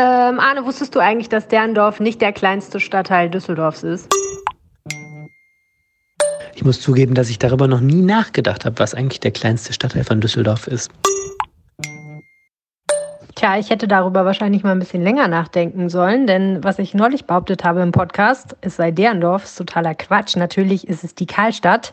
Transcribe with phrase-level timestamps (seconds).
[0.00, 4.08] Ähm, Arne, wusstest du eigentlich, dass Derndorf nicht der kleinste Stadtteil Düsseldorfs ist?
[6.54, 10.04] Ich muss zugeben, dass ich darüber noch nie nachgedacht habe, was eigentlich der kleinste Stadtteil
[10.04, 10.92] von Düsseldorf ist.
[13.38, 17.24] Tja, ich hätte darüber wahrscheinlich mal ein bisschen länger nachdenken sollen, denn was ich neulich
[17.24, 20.34] behauptet habe im Podcast, es sei Derendorf, ist totaler Quatsch.
[20.34, 21.92] Natürlich ist es die Karlstadt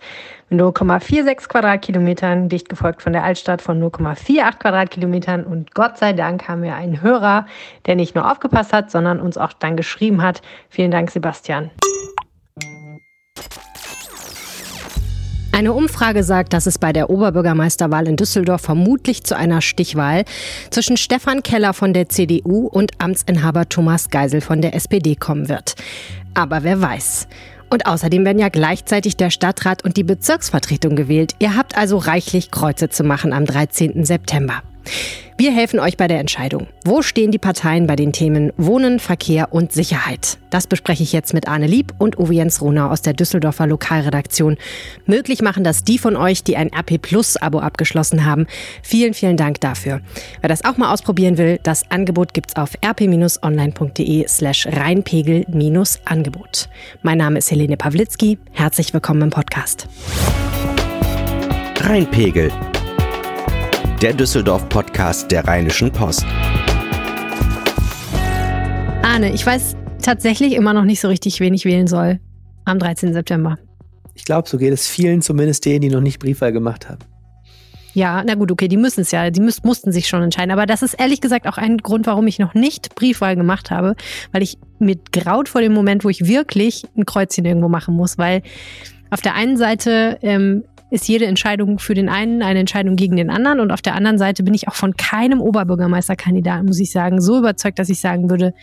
[0.50, 5.44] mit 0,46 Quadratkilometern, dicht gefolgt von der Altstadt von 0,48 Quadratkilometern.
[5.44, 7.46] Und Gott sei Dank haben wir einen Hörer,
[7.86, 10.42] der nicht nur aufgepasst hat, sondern uns auch dann geschrieben hat.
[10.70, 11.70] Vielen Dank, Sebastian.
[15.56, 20.26] Eine Umfrage sagt, dass es bei der Oberbürgermeisterwahl in Düsseldorf vermutlich zu einer Stichwahl
[20.70, 25.76] zwischen Stefan Keller von der CDU und Amtsinhaber Thomas Geisel von der SPD kommen wird.
[26.34, 27.30] Aber wer weiß.
[27.70, 31.36] Und außerdem werden ja gleichzeitig der Stadtrat und die Bezirksvertretung gewählt.
[31.40, 34.04] Ihr habt also reichlich Kreuze zu machen am 13.
[34.04, 34.62] September.
[35.38, 36.68] Wir helfen euch bei der Entscheidung.
[36.86, 40.38] Wo stehen die Parteien bei den Themen Wohnen, Verkehr und Sicherheit?
[40.50, 44.56] Das bespreche ich jetzt mit Arne Lieb und Uwe Jens Runau aus der Düsseldorfer Lokalredaktion.
[45.06, 48.48] Möglich machen das die von euch, die ein RP Plus Abo abgeschlossen haben.
[48.82, 50.00] Vielen, vielen Dank dafür.
[50.40, 56.70] Wer das auch mal ausprobieren will, das Angebot gibt's auf rp-online.de slash reinpegel-angebot.
[57.02, 58.38] Mein Name ist Helene Pawlitzki.
[58.54, 59.90] Herzlich willkommen im Podcast.
[61.82, 62.54] Rheinpegel
[64.02, 66.26] der Düsseldorf-Podcast der Rheinischen Post.
[69.02, 72.20] Arne, ich weiß tatsächlich immer noch nicht so richtig, wen ich wählen soll
[72.66, 73.14] am 13.
[73.14, 73.58] September.
[74.14, 77.00] Ich glaube, so geht es vielen, zumindest denen, die noch nicht Briefwahl gemacht haben.
[77.94, 80.52] Ja, na gut, okay, die müssen es ja, die müß, mussten sich schon entscheiden.
[80.52, 83.96] Aber das ist ehrlich gesagt auch ein Grund, warum ich noch nicht Briefwahl gemacht habe,
[84.34, 88.18] weil ich mir graut vor dem Moment, wo ich wirklich ein Kreuzchen irgendwo machen muss,
[88.18, 88.42] weil
[89.10, 93.30] auf der einen Seite ähm, ist jede Entscheidung für den einen eine Entscheidung gegen den
[93.30, 93.60] anderen.
[93.60, 97.38] Und auf der anderen Seite bin ich auch von keinem Oberbürgermeisterkandidaten, muss ich sagen, so
[97.38, 98.54] überzeugt, dass ich sagen würde,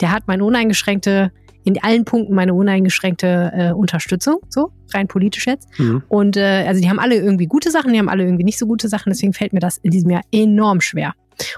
[0.00, 1.32] der hat meine uneingeschränkte,
[1.64, 5.68] in allen Punkten meine uneingeschränkte äh, Unterstützung, so rein politisch jetzt.
[5.78, 6.04] Mhm.
[6.08, 8.66] Und äh, also die haben alle irgendwie gute Sachen, die haben alle irgendwie nicht so
[8.66, 9.10] gute Sachen.
[9.10, 11.14] Deswegen fällt mir das in diesem Jahr enorm schwer.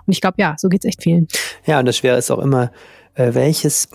[0.06, 1.28] Und ich glaube, ja, so geht es echt vielen.
[1.66, 2.72] Ja, und das Schwere ist auch immer,
[3.14, 3.88] äh, welches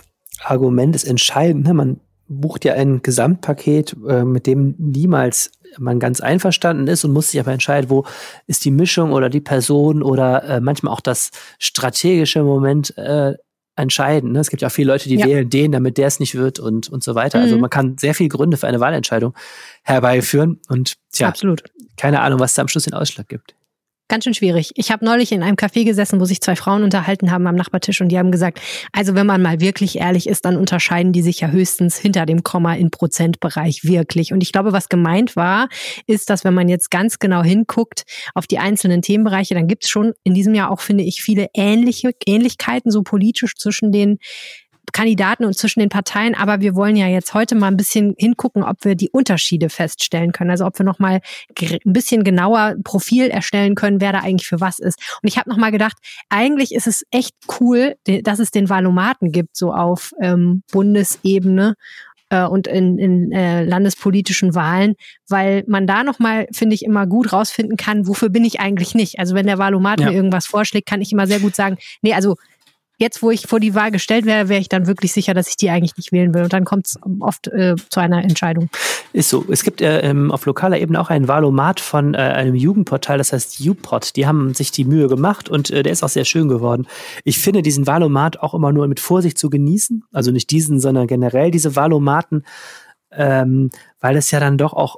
[0.44, 1.66] Argument ist entscheidend.
[1.66, 1.74] Ne?
[1.74, 7.32] Man bucht ja ein Gesamtpaket, äh, mit dem niemals man ganz einverstanden ist und muss
[7.32, 8.06] sich aber entscheiden, wo
[8.48, 13.36] ist die Mischung oder die Person oder äh, manchmal auch das strategische Moment äh,
[13.76, 14.34] entscheiden.
[14.34, 14.40] Ne?
[14.40, 15.26] Es gibt ja auch viele Leute, die ja.
[15.26, 17.40] wählen den, damit der es nicht wird und, und so weiter.
[17.40, 17.50] Also mhm.
[17.50, 19.34] Also man kann sehr viele Gründe für eine Wahlentscheidung
[19.84, 21.64] herbeiführen und tja, Absolut.
[21.98, 23.56] keine Ahnung, was da am Schluss den Ausschlag gibt.
[24.10, 24.72] Ganz schön schwierig.
[24.74, 28.02] Ich habe neulich in einem Café gesessen, wo sich zwei Frauen unterhalten haben am Nachbartisch
[28.02, 28.60] und die haben gesagt,
[28.92, 32.42] also wenn man mal wirklich ehrlich ist, dann unterscheiden die sich ja höchstens hinter dem
[32.42, 34.34] Komma in Prozentbereich wirklich.
[34.34, 35.70] Und ich glaube, was gemeint war,
[36.08, 38.02] ist, dass wenn man jetzt ganz genau hinguckt
[38.34, 41.46] auf die einzelnen Themenbereiche, dann gibt es schon in diesem Jahr auch, finde ich, viele
[41.54, 44.18] ähnliche Ähnlichkeiten so politisch zwischen den
[44.92, 46.36] Kandidaten und zwischen den Parteien.
[46.36, 50.32] Aber wir wollen ja jetzt heute mal ein bisschen hingucken, ob wir die Unterschiede feststellen
[50.32, 50.52] können.
[50.52, 51.22] Also ob wir noch mal
[51.60, 55.00] ein bisschen genauer Profil erstellen können, wer da eigentlich für was ist.
[55.22, 55.98] Und ich habe noch mal gedacht,
[56.30, 61.76] eigentlich ist es echt cool, dass es den Valomaten gibt, so auf ähm, Bundesebene
[62.30, 64.96] äh, und in, in äh, landespolitischen Wahlen,
[65.28, 69.20] weil man da nochmal, finde ich, immer gut rausfinden kann, wofür bin ich eigentlich nicht.
[69.20, 70.10] Also wenn der Wahlomat ja.
[70.10, 72.36] mir irgendwas vorschlägt, kann ich immer sehr gut sagen, nee, also
[73.00, 75.58] jetzt, wo ich vor die Wahl gestellt wäre, wäre ich dann wirklich sicher, dass ich
[75.58, 76.44] die eigentlich nicht wählen will.
[76.44, 78.70] Und dann kommt es oft äh, zu einer Entscheidung.
[79.14, 79.44] Ist so.
[79.50, 83.34] Es gibt äh, ähm, auf lokaler Ebene auch einen Wahlomat von äh, einem Jugendportal, das
[83.34, 84.16] heißt UPod.
[84.16, 86.88] Die haben sich die Mühe gemacht und äh, der ist auch sehr schön geworden.
[87.24, 90.04] Ich finde diesen Wahlomat auch immer nur mit Vorsicht zu genießen.
[90.12, 92.44] Also nicht diesen, sondern generell diese Wahlomaten,
[93.12, 94.98] ähm, weil es ja dann doch auch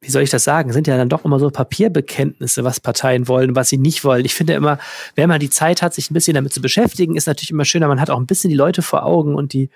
[0.00, 3.54] wie soll ich das sagen, sind ja dann doch immer so Papierbekenntnisse, was Parteien wollen,
[3.54, 4.24] was sie nicht wollen.
[4.24, 4.78] Ich finde immer,
[5.14, 7.88] wenn man die Zeit hat, sich ein bisschen damit zu beschäftigen, ist natürlich immer schöner.
[7.88, 9.68] Man hat auch ein bisschen die Leute vor Augen und die,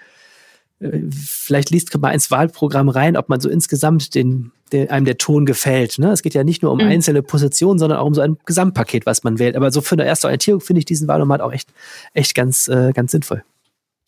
[0.81, 5.19] äh, vielleicht liest man ins Wahlprogramm rein, ob man so insgesamt den, den einem der
[5.19, 5.99] Ton gefällt.
[5.99, 6.11] Ne?
[6.11, 6.89] Es geht ja nicht nur um mhm.
[6.89, 9.57] einzelne Positionen, sondern auch um so ein Gesamtpaket, was man wählt.
[9.57, 11.69] Aber so für eine erste Orientierung finde ich diesen Wahlomat auch echt,
[12.15, 13.45] echt ganz, äh, ganz sinnvoll.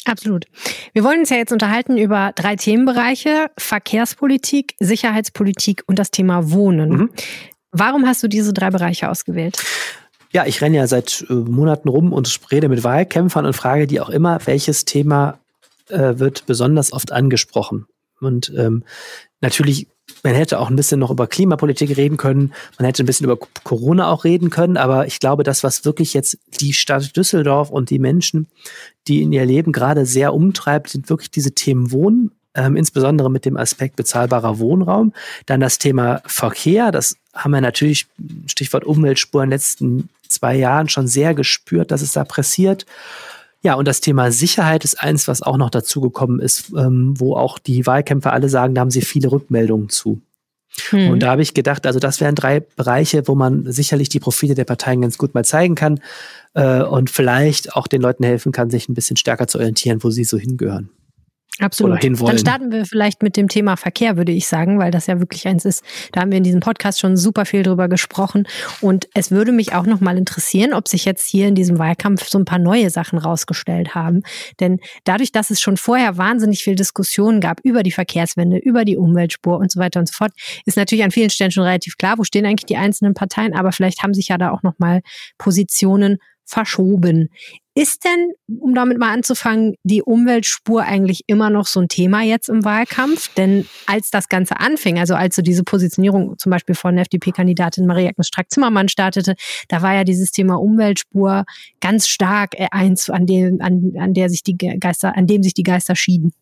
[0.07, 0.47] Absolut.
[0.93, 6.91] Wir wollen uns ja jetzt unterhalten über drei Themenbereiche, Verkehrspolitik, Sicherheitspolitik und das Thema Wohnen.
[6.91, 7.11] Mhm.
[7.73, 9.63] Warum hast du diese drei Bereiche ausgewählt?
[10.31, 14.01] Ja, ich renne ja seit äh, Monaten rum und rede mit Wahlkämpfern und frage die
[14.01, 15.39] auch immer, welches Thema
[15.89, 17.87] äh, wird besonders oft angesprochen.
[18.21, 18.85] Und ähm,
[19.41, 19.89] natürlich
[20.23, 23.39] man hätte auch ein bisschen noch über Klimapolitik reden können, man hätte ein bisschen über
[23.65, 27.91] Corona auch reden können, aber ich glaube, das, was wirklich jetzt die Stadt Düsseldorf und
[27.91, 28.49] die Menschen,
[29.09, 33.45] die in ihr Leben gerade sehr umtreibt, sind wirklich diese Themen Wohnen, ähm, insbesondere mit
[33.45, 35.13] dem Aspekt bezahlbarer Wohnraum.
[35.45, 38.07] Dann das Thema Verkehr, das haben wir natürlich,
[38.47, 42.87] Stichwort Umweltspur, in den letzten zwei Jahren schon sehr gespürt, dass es da pressiert.
[43.63, 47.59] Ja, und das Thema Sicherheit ist eins, was auch noch dazugekommen ist, ähm, wo auch
[47.59, 50.21] die Wahlkämpfer alle sagen, da haben sie viele Rückmeldungen zu.
[50.91, 51.11] Hm.
[51.11, 54.55] Und da habe ich gedacht, also das wären drei Bereiche, wo man sicherlich die Profile
[54.55, 56.01] der Parteien ganz gut mal zeigen kann
[56.55, 60.11] äh, und vielleicht auch den Leuten helfen kann, sich ein bisschen stärker zu orientieren, wo
[60.11, 60.91] sie so hingehören.
[61.59, 62.05] Absolut.
[62.05, 65.49] Dann starten wir vielleicht mit dem Thema Verkehr, würde ich sagen, weil das ja wirklich
[65.49, 65.83] eins ist.
[66.13, 68.47] Da haben wir in diesem Podcast schon super viel drüber gesprochen.
[68.83, 72.39] Und es würde mich auch nochmal interessieren, ob sich jetzt hier in diesem Wahlkampf so
[72.39, 74.23] ein paar neue Sachen rausgestellt haben.
[74.61, 78.99] Denn dadurch, dass es schon vorher wahnsinnig viel Diskussionen gab über die Verkehrswende, über die
[78.99, 80.33] Umweltspur und so weiter und so fort,
[80.67, 83.55] ist natürlich an vielen Stellen schon relativ klar, wo stehen eigentlich die einzelnen Parteien.
[83.55, 85.01] Aber vielleicht haben sich ja da auch nochmal
[85.39, 87.29] Positionen verschoben.
[87.75, 92.49] Ist denn, um damit mal anzufangen, die Umweltspur eigentlich immer noch so ein Thema jetzt
[92.49, 93.35] im Wahlkampf?
[93.35, 98.29] Denn als das Ganze anfing, also als so diese Positionierung zum Beispiel von FDP-Kandidatin Marie-Agnes
[98.29, 99.35] Strack-Zimmermann startete,
[99.69, 101.45] da war ja dieses Thema Umweltspur
[101.81, 105.53] ganz stark äh, eins, an dem, an, an der sich die Geister, an dem sich
[105.53, 106.33] die Geister schieden.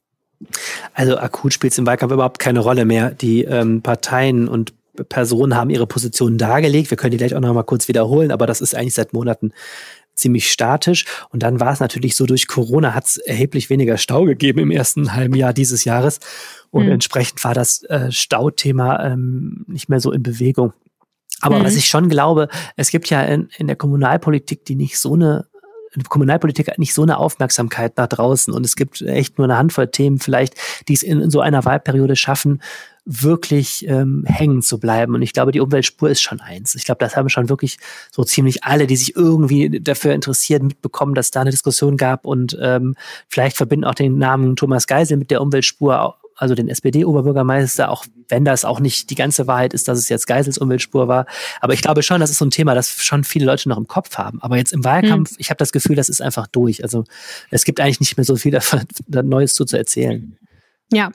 [0.92, 3.10] Also akut spielt es im Wahlkampf überhaupt keine Rolle mehr.
[3.10, 4.72] Die ähm, Parteien und
[5.08, 6.90] Personen haben ihre Positionen dargelegt.
[6.90, 9.52] Wir können die gleich auch noch mal kurz wiederholen, aber das ist eigentlich seit Monaten
[10.14, 11.04] ziemlich statisch.
[11.30, 14.70] Und dann war es natürlich so, durch Corona hat es erheblich weniger Stau gegeben im
[14.70, 16.20] ersten halben Jahr dieses Jahres.
[16.70, 16.92] Und mhm.
[16.92, 20.72] entsprechend war das äh, Stauthema ähm, nicht mehr so in Bewegung.
[21.40, 21.64] Aber mhm.
[21.64, 25.46] was ich schon glaube, es gibt ja in, in der Kommunalpolitik, die nicht so eine
[26.08, 29.86] Kommunalpolitik hat nicht so eine Aufmerksamkeit nach draußen und es gibt echt nur eine Handvoll
[29.88, 30.54] Themen vielleicht,
[30.88, 32.60] die es in, in so einer Wahlperiode schaffen,
[33.04, 35.14] wirklich ähm, hängen zu bleiben.
[35.14, 36.74] Und ich glaube, die Umweltspur ist schon eins.
[36.74, 37.78] Ich glaube, das haben schon wirklich
[38.10, 42.24] so ziemlich alle, die sich irgendwie dafür interessieren, mitbekommen, dass da eine Diskussion gab.
[42.24, 42.94] Und ähm,
[43.28, 48.44] vielleicht verbinden auch den Namen Thomas Geisel mit der Umweltspur, also den SPD-Oberbürgermeister, auch wenn
[48.44, 51.26] das auch nicht die ganze Wahrheit ist, dass es jetzt Geisels Umweltspur war.
[51.60, 53.86] Aber ich glaube schon, das ist so ein Thema, das schon viele Leute noch im
[53.86, 54.40] Kopf haben.
[54.40, 55.36] Aber jetzt im Wahlkampf, hm.
[55.38, 56.82] ich habe das Gefühl, das ist einfach durch.
[56.82, 57.04] Also
[57.50, 60.38] es gibt eigentlich nicht mehr so viel davon, Neues zu, zu erzählen.
[60.90, 61.10] Ja,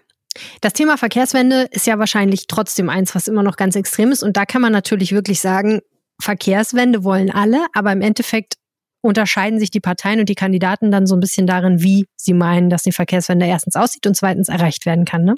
[0.62, 4.24] das Thema Verkehrswende ist ja wahrscheinlich trotzdem eins, was immer noch ganz extrem ist.
[4.24, 5.82] Und da kann man natürlich wirklich sagen,
[6.22, 8.56] Verkehrswende wollen alle, aber im Endeffekt
[9.02, 12.70] unterscheiden sich die Parteien und die Kandidaten dann so ein bisschen darin, wie sie meinen,
[12.70, 15.24] dass die Verkehrswende erstens aussieht und zweitens erreicht werden kann.
[15.24, 15.36] Ne?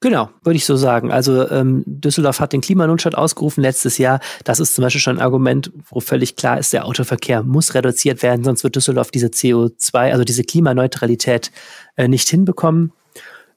[0.00, 1.10] Genau, würde ich so sagen.
[1.10, 4.20] Also ähm, Düsseldorf hat den Klimanotstand ausgerufen letztes Jahr.
[4.44, 8.22] Das ist zum Beispiel schon ein Argument, wo völlig klar ist, der Autoverkehr muss reduziert
[8.22, 11.50] werden, sonst wird Düsseldorf diese CO2, also diese Klimaneutralität
[11.96, 12.92] äh, nicht hinbekommen.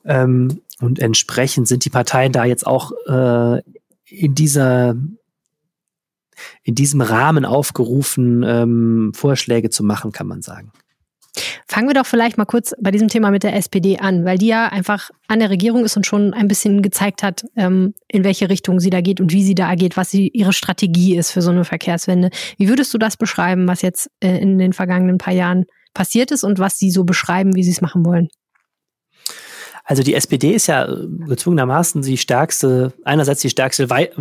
[0.06, 3.62] Ähm, und entsprechend sind die Parteien da jetzt auch äh,
[4.06, 4.96] in dieser
[6.64, 10.72] in diesem Rahmen aufgerufen, ähm, Vorschläge zu machen, kann man sagen.
[11.68, 14.48] Fangen wir doch vielleicht mal kurz bei diesem Thema mit der SPD an, weil die
[14.48, 18.50] ja einfach an der Regierung ist und schon ein bisschen gezeigt hat, ähm, in welche
[18.50, 21.42] Richtung sie da geht und wie sie da agiert, was sie, ihre Strategie ist für
[21.42, 22.30] so eine Verkehrswende.
[22.58, 25.66] Wie würdest du das beschreiben, was jetzt äh, in den vergangenen paar Jahren
[25.96, 28.30] passiert ist und was sie so beschreiben, wie sie es machen wollen?
[29.84, 34.12] Also die SPD ist ja äh, gezwungenermaßen die stärkste, einerseits die stärkste Wei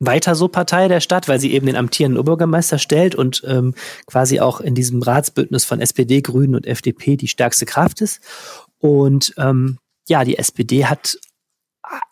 [0.00, 3.74] weiter so Partei der Stadt, weil sie eben den amtierenden Oberbürgermeister stellt und ähm,
[4.06, 8.20] quasi auch in diesem Ratsbündnis von SPD, Grünen und FDP die stärkste Kraft ist.
[8.78, 9.78] Und ähm,
[10.08, 11.18] ja, die SPD hat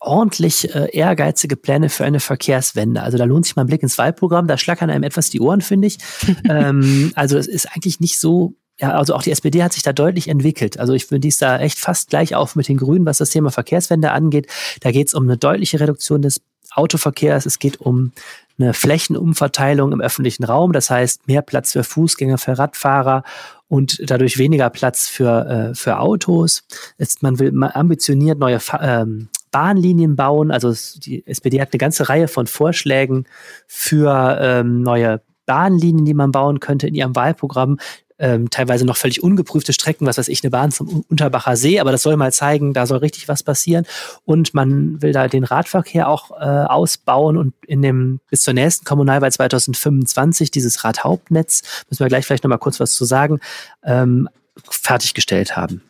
[0.00, 3.02] ordentlich äh, ehrgeizige Pläne für eine Verkehrswende.
[3.02, 5.60] Also da lohnt sich mal ein Blick ins Wahlprogramm, da schlackern einem etwas die Ohren,
[5.60, 5.98] finde ich.
[6.48, 9.92] ähm, also es ist eigentlich nicht so ja, also auch die SPD hat sich da
[9.92, 10.78] deutlich entwickelt.
[10.78, 13.30] Also ich finde, die ist da echt fast gleich auf mit den Grünen, was das
[13.30, 14.48] Thema Verkehrswende angeht.
[14.80, 16.42] Da geht es um eine deutliche Reduktion des
[16.74, 17.46] Autoverkehrs.
[17.46, 18.12] Es geht um
[18.58, 20.72] eine Flächenumverteilung im öffentlichen Raum.
[20.72, 23.22] Das heißt, mehr Platz für Fußgänger, für Radfahrer
[23.68, 26.62] und dadurch weniger Platz für, äh, für Autos.
[26.98, 30.50] Jetzt, man will ambitioniert neue ähm, Bahnlinien bauen.
[30.50, 33.26] Also die SPD hat eine ganze Reihe von Vorschlägen
[33.66, 37.78] für ähm, neue Bahnlinien, die man bauen könnte in ihrem Wahlprogramm
[38.18, 41.92] ähm, teilweise noch völlig ungeprüfte Strecken, was weiß ich, eine Bahn zum Unterbacher See, aber
[41.92, 43.86] das soll mal zeigen, da soll richtig was passieren.
[44.24, 48.84] Und man will da den Radverkehr auch äh, ausbauen und in dem bis zur nächsten
[48.84, 53.40] Kommunalwahl 2025 dieses Radhauptnetz, müssen wir gleich vielleicht nochmal kurz was zu sagen,
[53.84, 54.28] ähm,
[54.68, 55.82] fertiggestellt haben.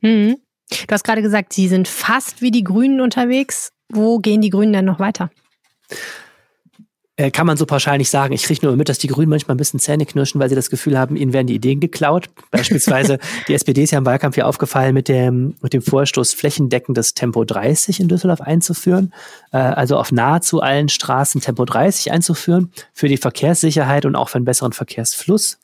[0.00, 0.36] Mhm.
[0.70, 3.70] Du hast gerade gesagt, Sie sind fast wie die Grünen unterwegs.
[3.88, 5.30] Wo gehen die Grünen denn noch weiter?
[7.18, 8.32] Äh, kann man so pauschal nicht sagen.
[8.32, 10.70] Ich kriege nur mit, dass die Grünen manchmal ein bisschen Zähne knirschen, weil sie das
[10.70, 12.30] Gefühl haben, ihnen werden die Ideen geklaut.
[12.52, 17.14] Beispielsweise die SPD ist ja im Wahlkampf hier aufgefallen mit dem, mit dem Vorstoß, flächendeckendes
[17.14, 19.12] Tempo 30 in Düsseldorf einzuführen.
[19.50, 24.36] Äh, also auf nahezu allen Straßen Tempo 30 einzuführen für die Verkehrssicherheit und auch für
[24.36, 25.58] einen besseren Verkehrsfluss.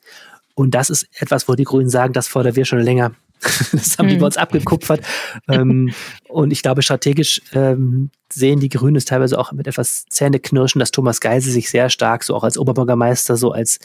[0.55, 3.13] Und das ist etwas, wo die Grünen sagen, das fordern wir schon länger.
[3.71, 5.01] das haben die bei uns abgekupfert.
[5.49, 5.93] ähm,
[6.27, 10.91] und ich glaube, strategisch ähm, sehen die Grünen es teilweise auch mit etwas Zähneknirschen, dass
[10.91, 13.79] Thomas Geisel sich sehr stark so auch als Oberbürgermeister, so als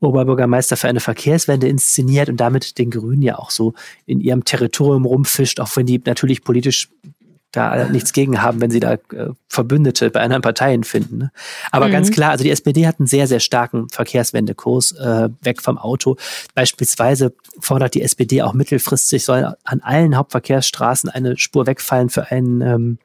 [0.00, 3.74] Oberbürgermeister für eine Verkehrswende inszeniert und damit den Grünen ja auch so
[4.06, 6.88] in ihrem Territorium rumfischt, auch wenn die natürlich politisch
[7.52, 8.98] da nichts gegen haben, wenn sie da äh,
[9.48, 11.18] Verbündete bei anderen Parteien finden.
[11.18, 11.32] Ne?
[11.72, 11.92] Aber mhm.
[11.92, 16.16] ganz klar, also die SPD hat einen sehr, sehr starken Verkehrswendekurs äh, weg vom Auto.
[16.54, 22.60] Beispielsweise fordert die SPD auch mittelfristig, soll an allen Hauptverkehrsstraßen eine Spur wegfallen für einen
[22.60, 22.98] ähm,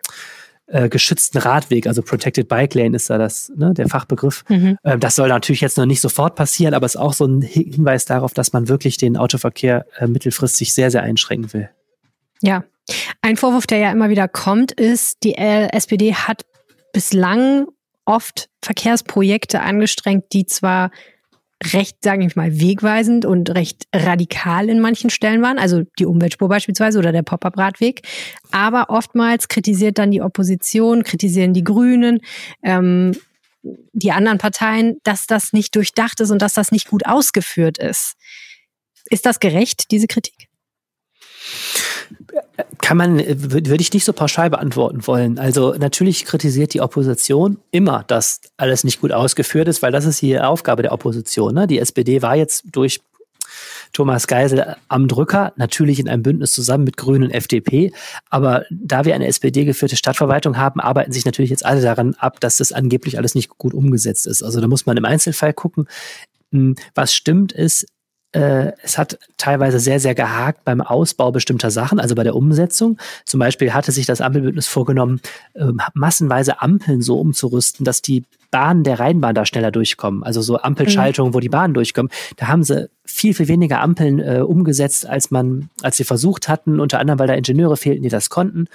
[0.67, 4.43] äh, geschützten Radweg, also Protected Bike Lane ist da das, ne, der Fachbegriff.
[4.49, 4.77] Mhm.
[4.83, 7.41] Ähm, das soll natürlich jetzt noch nicht sofort passieren, aber es ist auch so ein
[7.41, 11.69] Hinweis darauf, dass man wirklich den Autoverkehr äh, mittelfristig sehr, sehr einschränken will.
[12.41, 12.63] Ja,
[13.21, 16.45] ein Vorwurf, der ja immer wieder kommt, ist, die SPD hat
[16.93, 17.67] bislang
[18.05, 20.91] oft Verkehrsprojekte angestrengt, die zwar
[21.73, 26.49] recht, sage ich mal, wegweisend und recht radikal in manchen Stellen waren, also die Umweltspur
[26.49, 28.01] beispielsweise oder der Pop-up-Radweg.
[28.51, 32.19] Aber oftmals kritisiert dann die Opposition, kritisieren die Grünen,
[32.61, 33.13] ähm,
[33.93, 38.15] die anderen Parteien, dass das nicht durchdacht ist und dass das nicht gut ausgeführt ist.
[39.09, 40.49] Ist das gerecht, diese Kritik?
[42.81, 45.37] Kann man, würde ich nicht so pauschal beantworten wollen.
[45.39, 50.21] Also natürlich kritisiert die Opposition immer, dass alles nicht gut ausgeführt ist, weil das ist
[50.21, 51.53] die Aufgabe der Opposition.
[51.53, 51.67] Ne?
[51.67, 53.01] Die SPD war jetzt durch
[53.93, 57.93] Thomas Geisel am Drücker, natürlich in einem Bündnis zusammen mit Grünen und FDP.
[58.29, 62.57] Aber da wir eine SPD-geführte Stadtverwaltung haben, arbeiten sich natürlich jetzt alle daran ab, dass
[62.57, 64.43] das angeblich alles nicht gut umgesetzt ist.
[64.43, 65.87] Also da muss man im Einzelfall gucken.
[66.51, 67.87] Hm, was stimmt ist, äh,
[68.81, 72.97] es hat teilweise sehr, sehr gehakt beim Ausbau bestimmter Sachen, also bei der Umsetzung.
[73.25, 75.21] Zum Beispiel hatte sich das Ampelbündnis vorgenommen,
[75.53, 80.23] äh, massenweise Ampeln so umzurüsten, dass die Bahnen der Rheinbahn da schneller durchkommen.
[80.23, 82.11] Also so Ampelschaltungen, wo die Bahnen durchkommen.
[82.37, 86.79] Da haben sie viel, viel weniger Ampeln äh, umgesetzt, als man, als sie versucht hatten,
[86.79, 88.67] unter anderem, weil da Ingenieure fehlten, die das konnten.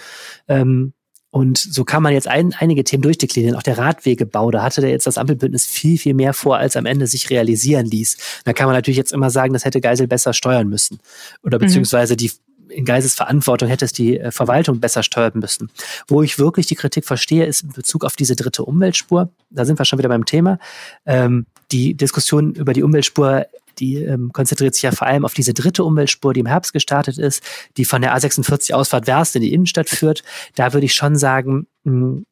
[0.48, 0.92] Ähm,
[1.30, 3.56] und so kann man jetzt ein, einige Themen durchdeklinieren.
[3.56, 6.86] Auch der Radwegebau, da hatte der jetzt das Ampelbündnis viel, viel mehr vor, als am
[6.86, 8.16] Ende sich realisieren ließ.
[8.44, 10.98] Da kann man natürlich jetzt immer sagen, das hätte Geisel besser steuern müssen.
[11.44, 11.62] Oder mhm.
[11.62, 12.32] beziehungsweise die
[12.68, 15.70] in Geises Verantwortung hätte es die äh, Verwaltung besser steuern müssen.
[16.08, 19.30] Wo ich wirklich die Kritik verstehe, ist in Bezug auf diese dritte Umweltspur.
[19.50, 20.58] Da sind wir schon wieder beim Thema.
[21.04, 23.46] Ähm, die Diskussion über die Umweltspur
[23.80, 27.18] die ähm, konzentriert sich ja vor allem auf diese dritte Umweltspur, die im Herbst gestartet
[27.18, 27.42] ist,
[27.76, 30.22] die von der A46 Ausfahrt Werst in die Innenstadt führt.
[30.54, 32.26] Da würde ich schon sagen, mh, hm,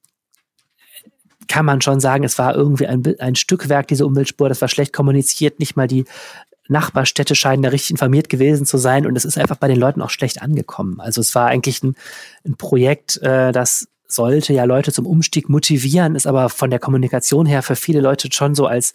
[1.49, 4.93] kann man schon sagen, es war irgendwie ein, ein Stückwerk, diese Umweltspur, das war schlecht
[4.93, 6.05] kommuniziert, nicht mal die
[6.69, 10.03] Nachbarstädte scheinen da richtig informiert gewesen zu sein und es ist einfach bei den Leuten
[10.03, 11.01] auch schlecht angekommen.
[11.01, 11.97] Also es war eigentlich ein,
[12.45, 17.47] ein Projekt, äh, das sollte ja Leute zum Umstieg motivieren, ist aber von der Kommunikation
[17.47, 18.95] her für viele Leute schon so als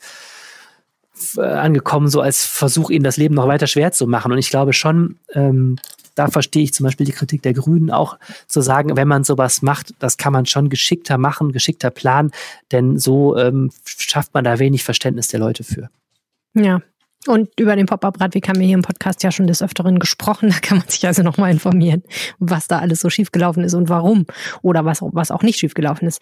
[1.38, 4.32] angekommen, so als Versuch, ihnen das Leben noch weiter schwer zu machen.
[4.32, 5.78] Und ich glaube schon, ähm,
[6.16, 9.62] da verstehe ich zum Beispiel die Kritik der Grünen auch, zu sagen, wenn man sowas
[9.62, 12.32] macht, das kann man schon geschickter machen, geschickter planen,
[12.72, 15.90] denn so ähm, schafft man da wenig Verständnis der Leute für.
[16.54, 16.82] Ja,
[17.28, 20.50] und über den Pop-Up-Radweg haben wir hier im Podcast ja schon des Öfteren gesprochen.
[20.50, 22.04] Da kann man sich also nochmal informieren,
[22.40, 24.26] was da alles so schiefgelaufen ist und warum.
[24.62, 26.22] Oder was, was auch nicht schiefgelaufen ist.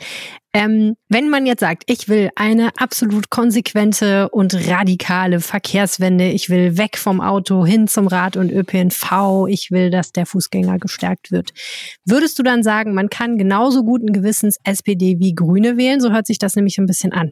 [0.53, 6.77] Ähm, wenn man jetzt sagt, ich will eine absolut konsequente und radikale Verkehrswende, ich will
[6.77, 11.51] weg vom Auto hin zum Rad und ÖPNV, ich will, dass der Fußgänger gestärkt wird.
[12.05, 16.01] Würdest du dann sagen, man kann genauso guten Gewissens SPD wie Grüne wählen?
[16.01, 17.31] So hört sich das nämlich ein bisschen an.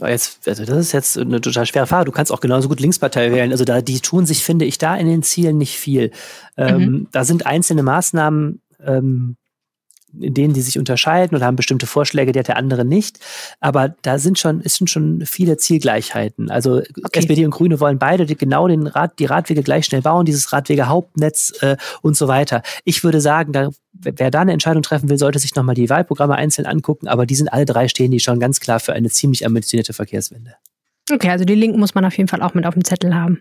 [0.00, 2.06] Jetzt, also das ist jetzt eine total schwere Frage.
[2.06, 3.52] Du kannst auch genauso gut Linkspartei wählen.
[3.52, 6.10] Also da, die tun sich, finde ich, da in den Zielen nicht viel.
[6.56, 7.08] Ähm, mhm.
[7.12, 9.36] Da sind einzelne Maßnahmen ähm,
[10.16, 13.18] denen die sich unterscheiden oder haben bestimmte Vorschläge, die hat der andere nicht.
[13.60, 16.50] Aber da sind schon, es sind schon viele Zielgleichheiten.
[16.50, 17.18] Also okay.
[17.18, 21.52] SPD und Grüne wollen beide genau den Rad, die Radwege gleich schnell bauen, dieses Radwege-Hauptnetz
[21.60, 22.62] äh, und so weiter.
[22.84, 26.34] Ich würde sagen, da, wer da eine Entscheidung treffen will, sollte sich nochmal die Wahlprogramme
[26.34, 29.46] einzeln angucken, aber die sind alle drei stehen die schon ganz klar für eine ziemlich
[29.46, 30.54] ambitionierte Verkehrswende.
[31.12, 33.40] Okay, also die Linken muss man auf jeden Fall auch mit auf dem Zettel haben.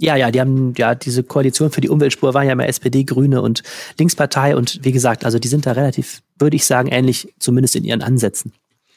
[0.00, 3.42] Ja, ja, die haben ja diese Koalition für die Umweltspur war ja immer SPD, Grüne
[3.42, 3.62] und
[3.98, 7.84] Linkspartei und wie gesagt, also die sind da relativ, würde ich sagen, ähnlich, zumindest in
[7.84, 8.52] ihren Ansätzen.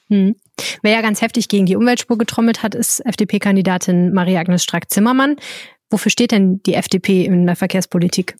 [0.10, 0.36] Hm.
[0.84, 5.38] Wer ja ganz heftig gegen die Umweltspur getrommelt hat, ist FDP-Kandidatin Maria-Agnes Strack-Zimmermann.
[5.90, 8.36] Wofür steht denn die FDP in der Verkehrspolitik?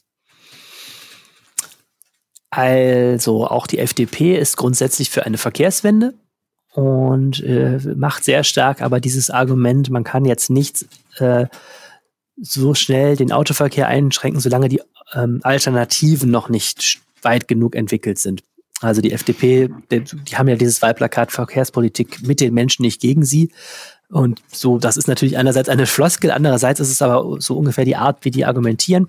[2.52, 6.14] Also auch die FDP ist grundsätzlich für eine Verkehrswende
[6.74, 10.86] und äh, macht sehr stark aber dieses Argument, man kann jetzt nicht
[11.18, 11.48] äh,
[12.42, 14.82] so schnell den Autoverkehr einschränken, solange die
[15.14, 18.44] ähm, Alternativen noch nicht weit genug entwickelt sind.
[18.82, 23.24] Also die FDP, die, die haben ja dieses Wahlplakat Verkehrspolitik mit den Menschen, nicht gegen
[23.24, 23.52] sie.
[24.10, 27.96] Und so, das ist natürlich einerseits eine Floskel, andererseits ist es aber so ungefähr die
[27.96, 29.08] Art, wie die argumentieren,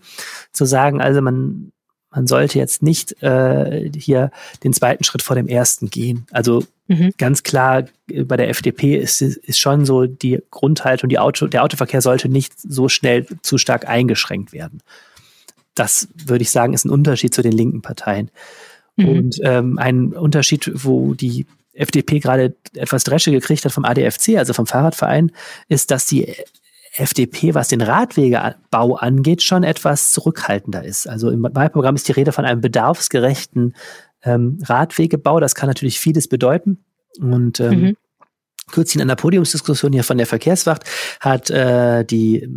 [0.53, 1.72] zu sagen, also man,
[2.15, 4.31] man sollte jetzt nicht äh, hier
[4.63, 6.27] den zweiten Schritt vor dem ersten gehen.
[6.31, 7.13] Also mhm.
[7.19, 11.65] ganz klar, äh, bei der FDP ist, ist schon so die Grundhaltung, die Auto, der
[11.65, 14.83] Autoverkehr sollte nicht so schnell zu stark eingeschränkt werden.
[15.75, 18.31] Das würde ich sagen, ist ein Unterschied zu den linken Parteien.
[18.97, 19.09] Mhm.
[19.09, 24.53] Und ähm, ein Unterschied, wo die FDP gerade etwas Dresche gekriegt hat vom ADFC, also
[24.53, 25.33] vom Fahrradverein,
[25.69, 26.35] ist, dass die
[26.95, 31.09] FDP, was den Radwegebau angeht, schon etwas zurückhaltender ist.
[31.09, 33.75] Also im Wahlprogramm ist die Rede von einem bedarfsgerechten
[34.23, 35.41] ähm, Radwegebau.
[35.41, 36.85] Das kann natürlich vieles bedeuten.
[37.19, 37.97] Und ähm, mhm.
[38.71, 40.85] Kürzlich in einer Podiumsdiskussion hier von der Verkehrswacht
[41.19, 42.49] hat äh, die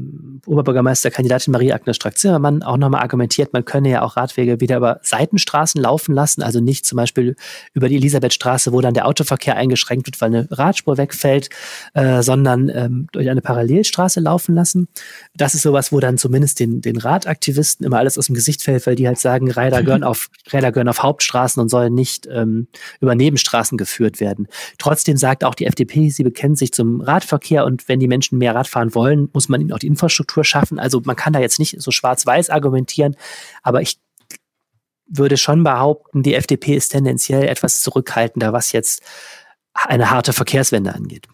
[0.46, 6.14] Oberbürgermeisterkandidatin Marie-Agnes Strack-Zimmermann auch nochmal argumentiert, man könne ja auch Radwege wieder über Seitenstraßen laufen
[6.14, 7.36] lassen, also nicht zum Beispiel
[7.74, 11.50] über die Elisabethstraße, wo dann der Autoverkehr eingeschränkt wird, weil eine Radspur wegfällt,
[11.96, 14.88] äh, sondern ähm, durch eine Parallelstraße laufen lassen.
[15.36, 18.86] Das ist sowas, wo dann zumindest den, den Radaktivisten immer alles aus dem Gesicht fällt,
[18.86, 22.68] weil die halt sagen, Räder gehören auf, Räder gehören auf Hauptstraßen und sollen nicht ähm,
[23.02, 24.48] über Nebenstraßen geführt werden.
[24.78, 28.56] Trotzdem sagt auch die FDP, sie bekennen sich zum Radverkehr und wenn die Menschen mehr
[28.56, 30.80] Rad fahren wollen, muss man ihnen auch die Infrastruktur schaffen.
[30.80, 33.16] Also man kann da jetzt nicht so schwarz-weiß argumentieren,
[33.64, 33.98] aber ich
[35.08, 39.04] würde schon behaupten, die FDP ist tendenziell etwas zurückhaltender, was jetzt
[39.74, 41.28] eine harte Verkehrswende angeht.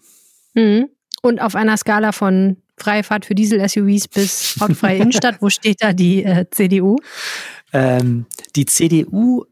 [0.54, 0.90] Mhm.
[1.22, 5.94] Und auf einer Skala von freie Fahrt für Diesel-SUVs bis autofreie Innenstadt, wo steht da
[5.94, 6.98] die äh, CDU?
[7.74, 8.26] Ähm,
[8.56, 9.46] die CDU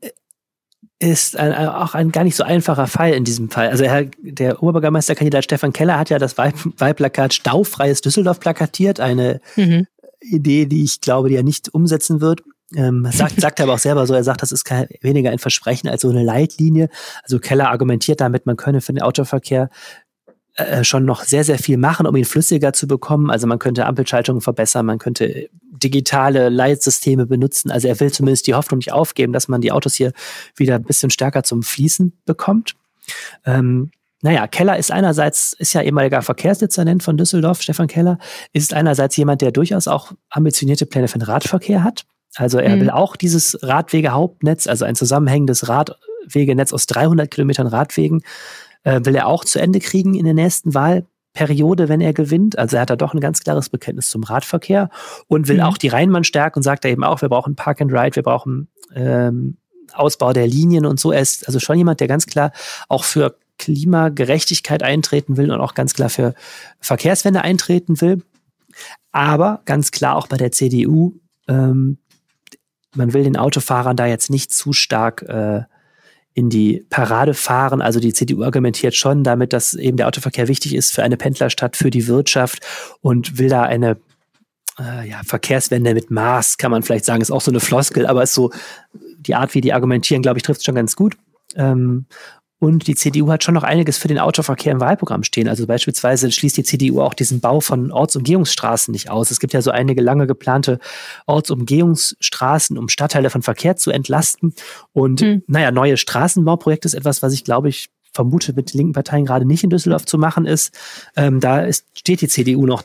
[1.00, 3.70] ist ein, auch ein gar nicht so einfacher Fall in diesem Fall.
[3.70, 9.88] Also Herr, der Oberbürgermeisterkandidat Stefan Keller hat ja das Wahlplakat Staufreies Düsseldorf plakatiert, eine mhm.
[10.20, 12.42] Idee, die ich glaube, die er nicht umsetzen wird.
[12.76, 15.40] Ähm, sagt, sagt er aber auch selber so, er sagt, das ist kein, weniger ein
[15.40, 16.90] Versprechen als so eine Leitlinie.
[17.24, 19.70] Also Keller argumentiert damit, man könne für den Autoverkehr
[20.60, 23.30] äh, schon noch sehr, sehr viel machen, um ihn flüssiger zu bekommen.
[23.30, 27.72] Also man könnte Ampelschaltungen verbessern, man könnte digitale Leitsysteme benutzen.
[27.72, 30.12] Also er will zumindest die Hoffnung nicht aufgeben, dass man die Autos hier
[30.56, 32.76] wieder ein bisschen stärker zum Fließen bekommt.
[33.46, 38.18] Ähm, naja, Keller ist einerseits, ist ja ehemaliger Verkehrsdezernent von Düsseldorf, Stefan Keller,
[38.52, 42.06] ist einerseits jemand, der durchaus auch ambitionierte Pläne für den Radverkehr hat.
[42.36, 42.82] Also er mhm.
[42.82, 48.22] will auch dieses Radwegehauptnetz, also ein zusammenhängendes Radwegenetz aus 300 Kilometern Radwegen,
[48.84, 52.58] äh, will er auch zu Ende kriegen in der nächsten Wahlperiode, wenn er gewinnt.
[52.58, 54.90] Also er hat da doch ein ganz klares Bekenntnis zum Radverkehr
[55.28, 55.64] und will mhm.
[55.64, 58.24] auch die Rheinbahn stärken und sagt da eben auch, wir brauchen Park and Ride, wir
[58.24, 59.58] brauchen ähm,
[59.94, 61.12] Ausbau der Linien und so.
[61.12, 62.52] Er ist also schon jemand, der ganz klar
[62.88, 66.34] auch für Klimagerechtigkeit eintreten will und auch ganz klar für
[66.80, 68.24] Verkehrswende eintreten will.
[69.12, 71.16] Aber ganz klar auch bei der CDU,
[71.48, 71.98] ähm,
[72.96, 75.64] man will den Autofahrern da jetzt nicht zu stark äh,
[76.40, 77.82] in die Parade fahren.
[77.82, 81.76] Also die CDU argumentiert schon damit, dass eben der Autoverkehr wichtig ist für eine Pendlerstadt,
[81.76, 82.66] für die Wirtschaft
[83.02, 83.98] und will da eine
[84.80, 88.24] äh, ja, Verkehrswende mit Maß, kann man vielleicht sagen, ist auch so eine Floskel, aber
[88.24, 88.52] ist so
[88.94, 91.18] die Art, wie die argumentieren, glaube ich, trifft es schon ganz gut.
[91.56, 92.06] Ähm,
[92.60, 95.48] und die CDU hat schon noch einiges für den Autoverkehr im Wahlprogramm stehen.
[95.48, 99.32] Also beispielsweise schließt die CDU auch diesen Bau von Ortsumgehungsstraßen nicht aus.
[99.32, 100.80] Es gibt ja so einige lange geplante
[101.26, 104.54] Ortsumgehungsstraßen, um Stadtteile von Verkehr zu entlasten.
[104.92, 105.44] Und hm.
[105.48, 109.64] naja, neue Straßenbauprojekte ist etwas, was ich glaube ich vermute mit linken Parteien gerade nicht
[109.64, 110.78] in Düsseldorf zu machen ist.
[111.16, 112.84] Ähm, da ist, steht die CDU noch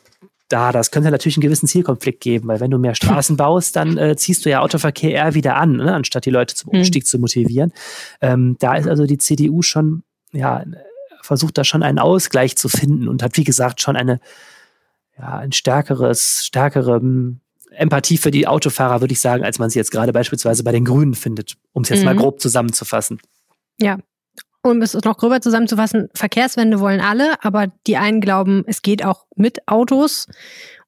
[0.49, 0.73] da.
[0.73, 4.17] Das könnte natürlich einen gewissen Zielkonflikt geben, weil wenn du mehr Straßen baust, dann äh,
[4.17, 6.79] ziehst du ja Autoverkehr eher wieder an, ne, anstatt die Leute zum hm.
[6.79, 7.07] Umstieg mhm.
[7.07, 7.73] zu motivieren.
[8.21, 10.03] Ähm, da ist also die CDU schon,
[10.33, 10.65] ja,
[11.23, 14.21] versucht da schon einen Ausgleich zu finden und hat, wie gesagt, schon eine,
[15.19, 17.01] ja, ein stärkeres, stärkere
[17.71, 20.85] Empathie für die Autofahrer, würde ich sagen, als man sie jetzt gerade beispielsweise bei den
[20.85, 22.07] Grünen findet, um es jetzt mhm.
[22.07, 23.21] mal grob zusammenzufassen.
[23.81, 23.99] Ja,
[24.65, 29.27] um es noch gröber zusammenzufassen, Verkehrswende wollen alle, aber die einen glauben, es geht auch
[29.37, 30.27] mit Autos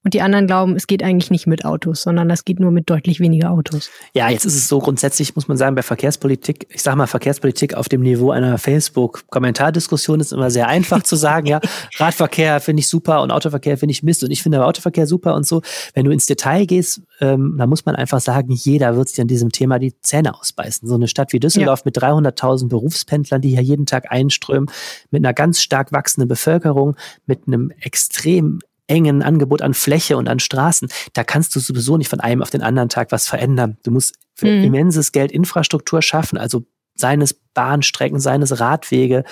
[0.07, 2.89] und die anderen glauben, es geht eigentlich nicht mit Autos, sondern das geht nur mit
[2.89, 3.91] deutlich weniger Autos.
[4.15, 7.75] Ja, jetzt ist es so grundsätzlich, muss man sagen, bei Verkehrspolitik, ich sage mal, Verkehrspolitik
[7.75, 11.61] auf dem Niveau einer Facebook-Kommentardiskussion ist immer sehr einfach zu sagen, ja,
[11.97, 15.35] Radverkehr finde ich super und Autoverkehr finde ich Mist und ich finde aber Autoverkehr super
[15.35, 15.63] und so.
[15.95, 19.27] Wenn du ins Detail gehst, ähm, da muss man einfach sagen, jeder wird sich an
[19.27, 20.87] diesem Thema die Zähne ausbeißen.
[20.87, 21.83] So eine Stadt wie Düsseldorf ja.
[21.87, 24.71] mit 300.000 Berufspendlern, die hier jeden Tag einströmen,
[25.11, 26.95] mit einer ganz stark wachsenden Bevölkerung,
[27.27, 32.09] mit einem extrem engen Angebot an Fläche und an Straßen, da kannst du sowieso nicht
[32.09, 33.77] von einem auf den anderen Tag was verändern.
[33.83, 34.65] Du musst für mhm.
[34.65, 39.25] immenses Geld Infrastruktur schaffen, also seines Bahnstrecken, seines Radwege,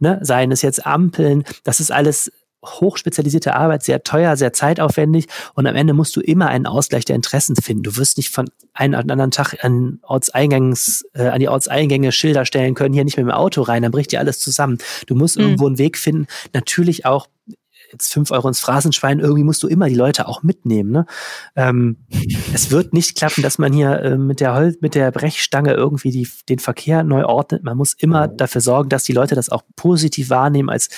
[0.00, 2.32] ne, seines jetzt Ampeln, das ist alles
[2.64, 7.16] hochspezialisierte Arbeit, sehr teuer, sehr zeitaufwendig und am Ende musst du immer einen Ausgleich der
[7.16, 7.82] Interessen finden.
[7.82, 12.74] Du wirst nicht von einem anderen Tag an Ortseingangs, äh, an die Ortseingänge Schilder stellen
[12.74, 14.78] können, hier nicht mit dem Auto rein, dann bricht dir alles zusammen.
[15.06, 15.44] Du musst mhm.
[15.44, 17.26] irgendwo einen Weg finden, natürlich auch
[17.92, 20.90] jetzt fünf Euro ins Phrasenschwein, irgendwie musst du immer die Leute auch mitnehmen.
[20.90, 21.06] Ne?
[21.56, 21.98] Ähm,
[22.54, 26.10] es wird nicht klappen, dass man hier äh, mit der Holz, mit der Brechstange irgendwie
[26.10, 27.62] die, den Verkehr neu ordnet.
[27.62, 30.88] Man muss immer dafür sorgen, dass die Leute das auch positiv wahrnehmen als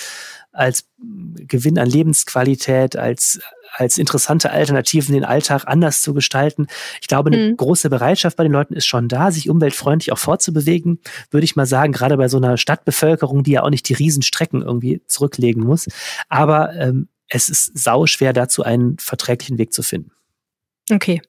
[0.55, 0.87] als
[1.47, 3.39] Gewinn an Lebensqualität, als
[3.77, 6.67] als interessante Alternativen den Alltag anders zu gestalten.
[7.01, 7.57] Ich glaube, eine mhm.
[7.57, 11.65] große Bereitschaft bei den Leuten ist schon da, sich umweltfreundlich auch fortzubewegen, würde ich mal
[11.65, 15.87] sagen, gerade bei so einer Stadtbevölkerung, die ja auch nicht die Riesenstrecken irgendwie zurücklegen muss.
[16.29, 20.11] Aber ähm, es ist sauschwer dazu, einen verträglichen Weg zu finden.
[20.91, 21.21] Okay.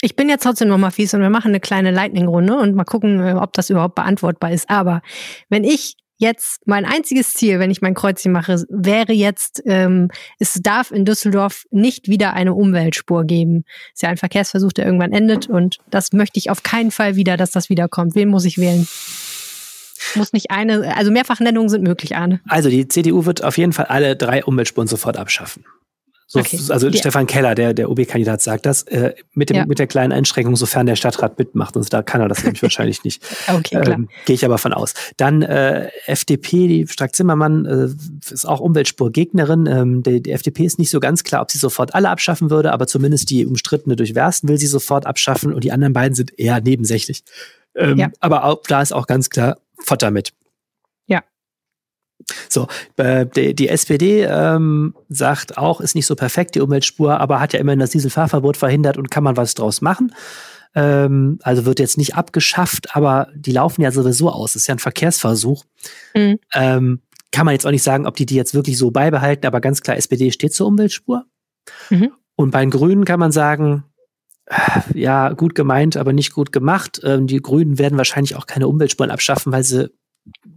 [0.00, 2.84] Ich bin jetzt trotzdem noch mal fies und wir machen eine kleine Lightning-Runde und mal
[2.84, 4.68] gucken, äh, ob das überhaupt beantwortbar ist.
[4.68, 5.02] Aber
[5.48, 10.08] wenn ich jetzt mein einziges Ziel, wenn ich mein Kreuzchen mache, wäre jetzt, ähm,
[10.38, 13.64] es darf in Düsseldorf nicht wieder eine Umweltspur geben.
[13.92, 17.36] Ist ja ein Verkehrsversuch, der irgendwann endet und das möchte ich auf keinen Fall wieder,
[17.36, 18.14] dass das wiederkommt.
[18.14, 18.88] Wen muss ich wählen?
[20.14, 22.40] Muss nicht eine, also Mehrfachnennungen sind möglich, Arne.
[22.48, 25.64] Also die CDU wird auf jeden Fall alle drei Umweltspuren sofort abschaffen.
[26.34, 26.58] So, okay.
[26.68, 26.98] Also ja.
[26.98, 29.66] Stefan Keller, der, der OB-Kandidat, sagt das äh, mit, dem, ja.
[29.66, 31.76] mit der kleinen Einschränkung, sofern der Stadtrat mitmacht.
[31.76, 33.22] Und da kann er das nämlich wahrscheinlich nicht.
[33.46, 33.76] Okay.
[33.76, 34.94] Ähm, Gehe ich aber von aus.
[35.16, 39.66] Dann äh, FDP, die Strack-Zimmermann äh, ist auch Umweltspurgegnerin.
[39.66, 42.72] Ähm, die, die, FDP ist nicht so ganz klar, ob sie sofort alle abschaffen würde,
[42.72, 46.60] aber zumindest die umstrittene durchwersten will sie sofort abschaffen und die anderen beiden sind eher
[46.60, 47.22] nebensächlich.
[47.76, 48.10] Ähm, ja.
[48.18, 50.32] Aber auch, da ist auch ganz klar Fott damit.
[52.48, 57.40] So, äh, die, die SPD ähm, sagt auch, ist nicht so perfekt, die Umweltspur, aber
[57.40, 60.14] hat ja immerhin das Dieselfahrverbot verhindert und kann man was draus machen.
[60.74, 64.54] Ähm, also wird jetzt nicht abgeschafft, aber die laufen ja sowieso aus.
[64.54, 65.64] Das ist ja ein Verkehrsversuch.
[66.14, 66.38] Mhm.
[66.54, 67.00] Ähm,
[67.30, 69.82] kann man jetzt auch nicht sagen, ob die die jetzt wirklich so beibehalten, aber ganz
[69.82, 71.24] klar, SPD steht zur Umweltspur.
[71.90, 72.12] Mhm.
[72.36, 73.84] Und bei den Grünen kann man sagen,
[74.94, 77.00] ja, gut gemeint, aber nicht gut gemacht.
[77.02, 79.90] Ähm, die Grünen werden wahrscheinlich auch keine Umweltspuren abschaffen, weil sie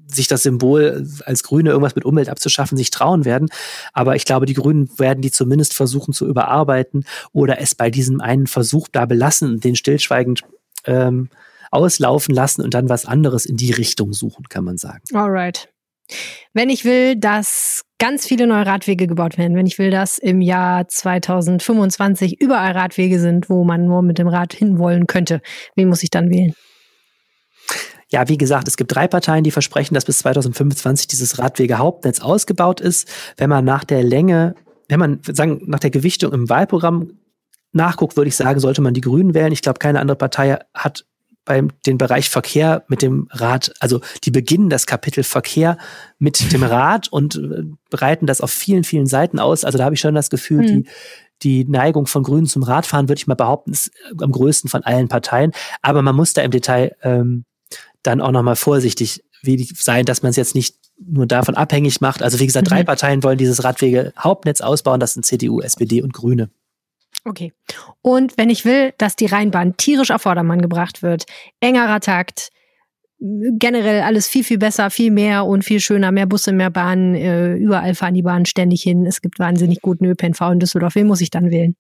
[0.08, 3.50] sich das Symbol als Grüne irgendwas mit Umwelt abzuschaffen, sich trauen werden.
[3.94, 8.22] Aber ich glaube, die Grünen werden die zumindest versuchen zu überarbeiten oder es bei diesem
[8.22, 10.44] einen Versuch da belassen, den stillschweigend
[10.86, 11.30] ähm,
[11.72, 15.04] auslaufen lassen und dann was anderes in die Richtung suchen, kann man sagen.
[15.14, 15.70] Alright.
[16.54, 20.40] Wenn ich will, dass ganz viele neue Radwege gebaut werden, wenn ich will, dass im
[20.40, 25.42] Jahr 2025 überall Radwege sind, wo man nur mit dem Rad hinwollen könnte,
[25.76, 26.54] wen muss ich dann wählen?
[28.10, 32.80] Ja, wie gesagt, es gibt drei Parteien, die versprechen, dass bis 2025 dieses Radwege-Hauptnetz ausgebaut
[32.80, 33.08] ist.
[33.36, 34.56] Wenn man nach der Länge,
[34.88, 37.12] wenn man sagen, nach der Gewichtung im Wahlprogramm
[37.74, 39.52] nachguckt, würde ich sagen, sollte man die Grünen wählen.
[39.52, 41.06] Ich glaube, keine andere Partei hat
[41.44, 45.78] beim den Bereich Verkehr mit dem Rad, also die beginnen das Kapitel Verkehr
[46.20, 49.64] mit dem Rad und äh, breiten das auf vielen, vielen Seiten aus.
[49.64, 50.68] Also da habe ich schon das Gefühl, mhm.
[50.68, 50.86] die
[51.44, 55.08] die Neigung von Grünen zum Radfahren, würde ich mal behaupten, ist am größten von allen
[55.08, 55.52] Parteien.
[55.84, 57.46] Aber man muss da im Detail ähm,
[58.04, 62.24] dann auch nochmal vorsichtig sein, dass man es jetzt nicht nur davon abhängig macht.
[62.24, 62.76] Also wie gesagt, mhm.
[62.76, 65.00] drei Parteien wollen dieses Radwege-Hauptnetz ausbauen.
[65.00, 66.50] Das sind CDU, SPD und Grüne.
[67.24, 67.54] Okay.
[68.02, 71.26] Und wenn ich will, dass die Rheinbahn tierisch auf Vordermann gebracht wird,
[71.60, 72.50] engerer Takt,
[73.20, 77.54] generell alles viel, viel besser, viel mehr und viel schöner, mehr Busse, mehr Bahnen, äh,
[77.56, 79.06] überall fahren die Bahnen ständig hin.
[79.06, 80.96] Es gibt wahnsinnig guten ÖPNV in Düsseldorf.
[80.96, 81.76] Wen muss ich dann wählen?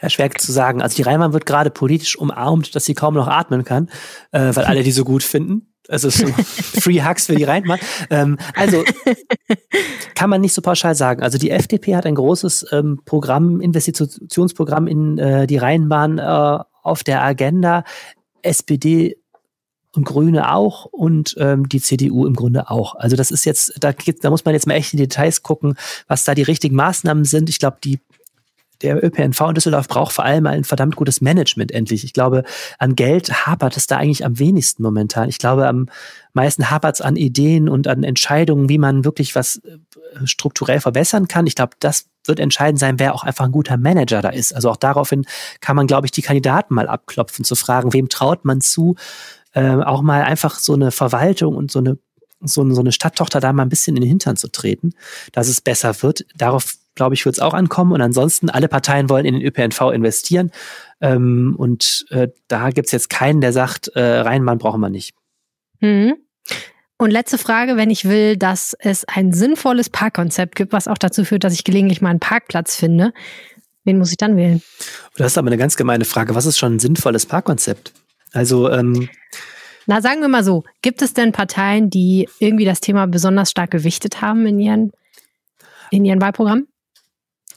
[0.00, 0.82] Ja, schwer zu sagen.
[0.82, 3.88] Also die Rheinbahn wird gerade politisch umarmt, dass sie kaum noch atmen kann,
[4.32, 5.66] äh, weil alle die so gut finden.
[5.88, 6.26] Also so
[6.80, 7.78] Free Hugs für die Rheinbahn.
[8.10, 8.84] Ähm, also
[10.14, 11.22] kann man nicht so pauschal sagen.
[11.22, 17.04] Also die FDP hat ein großes ähm, Programm, Investitionsprogramm in äh, die Rheinbahn äh, auf
[17.04, 17.84] der Agenda.
[18.42, 19.16] SPD
[19.94, 22.94] und Grüne auch und ähm, die CDU im Grunde auch.
[22.94, 25.74] Also das ist jetzt, da, da muss man jetzt mal echt in die Details gucken,
[26.06, 27.48] was da die richtigen Maßnahmen sind.
[27.48, 27.98] Ich glaube, die
[28.82, 32.04] der ÖPNV in Düsseldorf braucht vor allem ein verdammt gutes Management endlich.
[32.04, 32.44] Ich glaube,
[32.78, 35.28] an Geld hapert es da eigentlich am wenigsten momentan.
[35.28, 35.86] Ich glaube, am
[36.32, 39.78] meisten hapert es an Ideen und an Entscheidungen, wie man wirklich was äh,
[40.24, 41.46] strukturell verbessern kann.
[41.46, 44.54] Ich glaube, das wird entscheidend sein, wer auch einfach ein guter Manager da ist.
[44.54, 45.24] Also auch daraufhin
[45.60, 48.96] kann man, glaube ich, die Kandidaten mal abklopfen, zu fragen, wem traut man zu,
[49.52, 51.98] äh, auch mal einfach so eine Verwaltung und so eine
[52.42, 54.92] so, eine Stadttochter da mal ein bisschen in den Hintern zu treten,
[55.32, 56.24] dass es besser wird.
[56.34, 57.92] Darauf glaube ich, wird es auch ankommen.
[57.92, 60.50] Und ansonsten, alle Parteien wollen in den ÖPNV investieren.
[61.00, 65.14] Ähm, und äh, da gibt es jetzt keinen, der sagt, äh, Rheinbahn brauchen wir nicht.
[65.80, 66.16] Mhm.
[66.98, 71.24] Und letzte Frage, wenn ich will, dass es ein sinnvolles Parkkonzept gibt, was auch dazu
[71.24, 73.14] führt, dass ich gelegentlich mal einen Parkplatz finde,
[73.84, 74.62] wen muss ich dann wählen?
[75.16, 76.34] Das ist aber eine ganz gemeine Frage.
[76.34, 77.94] Was ist schon ein sinnvolles Parkkonzept?
[78.32, 79.08] Also, ähm,
[79.86, 83.70] na, sagen wir mal so, gibt es denn Parteien, die irgendwie das Thema besonders stark
[83.70, 84.92] gewichtet haben in ihren,
[85.90, 86.68] in ihren Wahlprogrammen?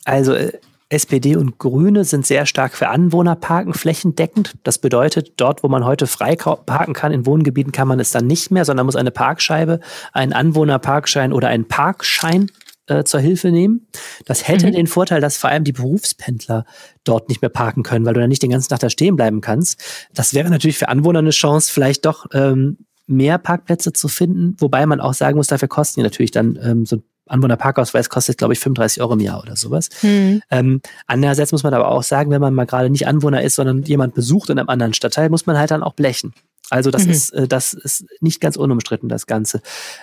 [0.05, 0.51] Also äh,
[0.89, 4.53] SPD und Grüne sind sehr stark für Anwohnerparken flächendeckend.
[4.63, 8.27] Das bedeutet, dort, wo man heute frei parken kann, in Wohngebieten kann man es dann
[8.27, 9.79] nicht mehr, sondern muss eine Parkscheibe,
[10.11, 12.51] einen Anwohnerparkschein oder einen Parkschein
[12.87, 13.87] äh, zur Hilfe nehmen.
[14.25, 14.73] Das hätte mhm.
[14.73, 16.65] den Vorteil, dass vor allem die Berufspendler
[17.03, 19.41] dort nicht mehr parken können, weil du dann nicht den ganzen Tag da stehen bleiben
[19.41, 19.81] kannst.
[20.13, 24.85] Das wäre natürlich für Anwohner eine Chance, vielleicht doch ähm, mehr Parkplätze zu finden, wobei
[24.85, 28.53] man auch sagen muss, dafür kosten die natürlich dann ähm, so ein Anwohnerparkausweis kostet, glaube
[28.53, 29.89] ich, 35 Euro im Jahr oder sowas.
[30.01, 30.41] Mhm.
[30.51, 33.83] Ähm, andererseits muss man aber auch sagen, wenn man mal gerade nicht Anwohner ist, sondern
[33.83, 36.33] jemand besucht in einem anderen Stadtteil, muss man halt dann auch blechen.
[36.69, 37.11] Also das mhm.
[37.11, 39.61] ist, äh, das ist nicht ganz unumstritten, das Ganze.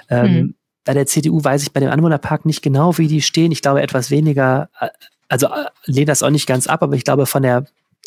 [0.08, 0.54] Ähm, mhm.
[0.84, 3.52] Bei der CDU weiß ich bei dem Anwohnerpark nicht genau, wie die stehen.
[3.52, 4.88] Ich glaube etwas weniger, äh,
[5.28, 7.66] also äh, lehne das auch nicht ganz ab, aber ich glaube von der,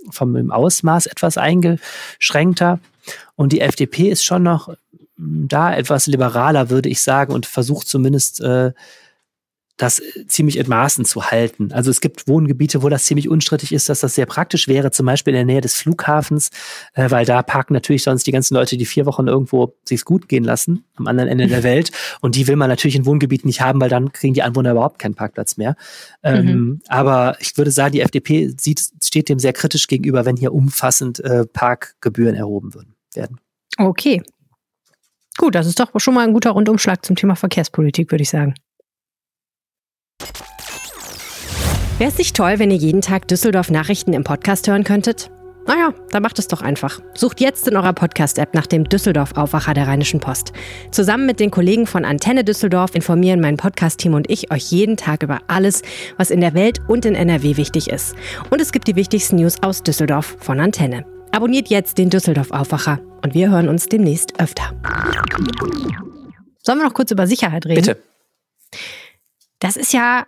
[0.09, 2.79] vom Ausmaß etwas eingeschränkter.
[3.35, 4.69] Und die FDP ist schon noch
[5.17, 8.71] hm, da etwas liberaler, würde ich sagen, und versucht zumindest äh,
[9.77, 11.71] das ziemlich in Maßen zu halten.
[11.71, 15.07] Also es gibt Wohngebiete, wo das ziemlich unstrittig ist, dass das sehr praktisch wäre, zum
[15.07, 16.51] Beispiel in der Nähe des Flughafens,
[16.93, 20.29] äh, weil da parken natürlich sonst die ganzen Leute, die vier Wochen irgendwo sich's gut
[20.29, 21.91] gehen lassen, am anderen Ende der Welt.
[22.21, 24.99] Und die will man natürlich in Wohngebieten nicht haben, weil dann kriegen die Anwohner überhaupt
[24.99, 25.75] keinen Parkplatz mehr.
[26.21, 26.81] Ähm, mhm.
[26.87, 31.19] Aber ich würde sagen, die FDP sieht, steht dem sehr kritisch gegenüber, wenn hier umfassend
[31.21, 33.39] äh, Parkgebühren erhoben würden, werden.
[33.77, 34.21] Okay.
[35.37, 38.53] Gut, das ist doch schon mal ein guter Rundumschlag zum Thema Verkehrspolitik, würde ich sagen.
[41.99, 45.29] Wäre es nicht toll, wenn ihr jeden Tag Düsseldorf Nachrichten im Podcast hören könntet?
[45.65, 46.99] Naja, dann macht es doch einfach.
[47.13, 50.51] Sucht jetzt in eurer Podcast-App nach dem Düsseldorf-Aufwacher der Rheinischen Post.
[50.91, 55.23] Zusammen mit den Kollegen von Antenne Düsseldorf informieren mein Podcast-Team und ich euch jeden Tag
[55.23, 55.81] über alles,
[56.17, 58.15] was in der Welt und in NRW wichtig ist.
[58.49, 61.05] Und es gibt die wichtigsten News aus Düsseldorf von Antenne.
[61.31, 64.73] Abonniert jetzt den Düsseldorf-Aufwacher und wir hören uns demnächst öfter.
[66.61, 67.81] Sollen wir noch kurz über Sicherheit reden?
[67.81, 67.97] Bitte.
[69.63, 70.25] Das ist ja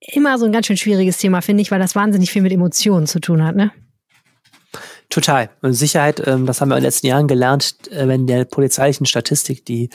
[0.00, 3.06] immer so ein ganz schön schwieriges Thema, finde ich, weil das wahnsinnig viel mit Emotionen
[3.06, 3.72] zu tun hat, ne?
[5.08, 5.48] Total.
[5.62, 9.06] Und Sicherheit, ähm, das haben wir in den letzten Jahren gelernt, äh, wenn der polizeilichen
[9.06, 9.88] Statistik die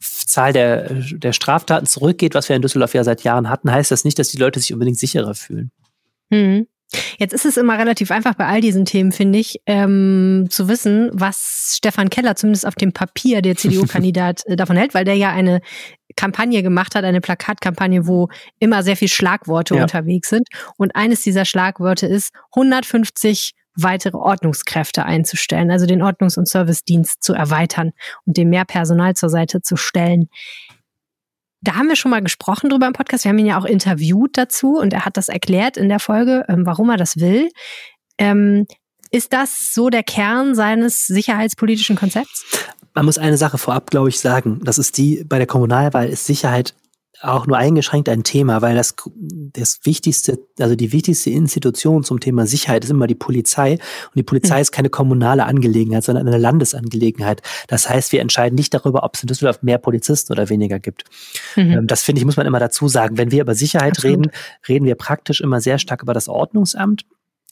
[0.00, 4.04] Zahl der, der Straftaten zurückgeht, was wir in Düsseldorf ja seit Jahren hatten, heißt das
[4.04, 5.72] nicht, dass die Leute sich unbedingt sicherer fühlen.
[6.30, 6.68] Mhm.
[7.18, 11.10] Jetzt ist es immer relativ einfach bei all diesen Themen, finde ich, ähm, zu wissen,
[11.12, 15.30] was Stefan Keller zumindest auf dem Papier, der CDU-Kandidat, äh, davon hält, weil der ja
[15.30, 15.60] eine
[16.16, 19.82] Kampagne gemacht hat, eine Plakatkampagne, wo immer sehr viel Schlagworte ja.
[19.82, 20.48] unterwegs sind.
[20.76, 27.34] Und eines dieser Schlagworte ist 150 weitere Ordnungskräfte einzustellen, also den Ordnungs- und Servicedienst zu
[27.34, 27.92] erweitern
[28.26, 30.28] und dem mehr Personal zur Seite zu stellen.
[31.60, 33.24] Da haben wir schon mal gesprochen drüber im Podcast.
[33.24, 36.44] Wir haben ihn ja auch interviewt dazu und er hat das erklärt in der Folge,
[36.48, 37.50] ähm, warum er das will.
[38.18, 38.66] Ähm,
[39.10, 42.44] ist das so der Kern seines sicherheitspolitischen Konzepts?
[42.94, 44.60] Man muss eine Sache vorab, glaube ich, sagen.
[44.64, 46.74] Das ist die, bei der Kommunalwahl ist Sicherheit
[47.20, 52.46] auch nur eingeschränkt ein Thema, weil das, das wichtigste, also die wichtigste Institution zum Thema
[52.46, 53.72] Sicherheit ist immer die Polizei.
[53.72, 54.62] Und die Polizei mhm.
[54.62, 57.42] ist keine kommunale Angelegenheit, sondern eine Landesangelegenheit.
[57.66, 61.04] Das heißt, wir entscheiden nicht darüber, ob es in Düsseldorf mehr Polizisten oder weniger gibt.
[61.56, 61.86] Mhm.
[61.86, 63.18] Das finde ich, muss man immer dazu sagen.
[63.18, 64.18] Wenn wir über Sicherheit Absolut.
[64.18, 64.32] reden,
[64.68, 67.04] reden wir praktisch immer sehr stark über das Ordnungsamt.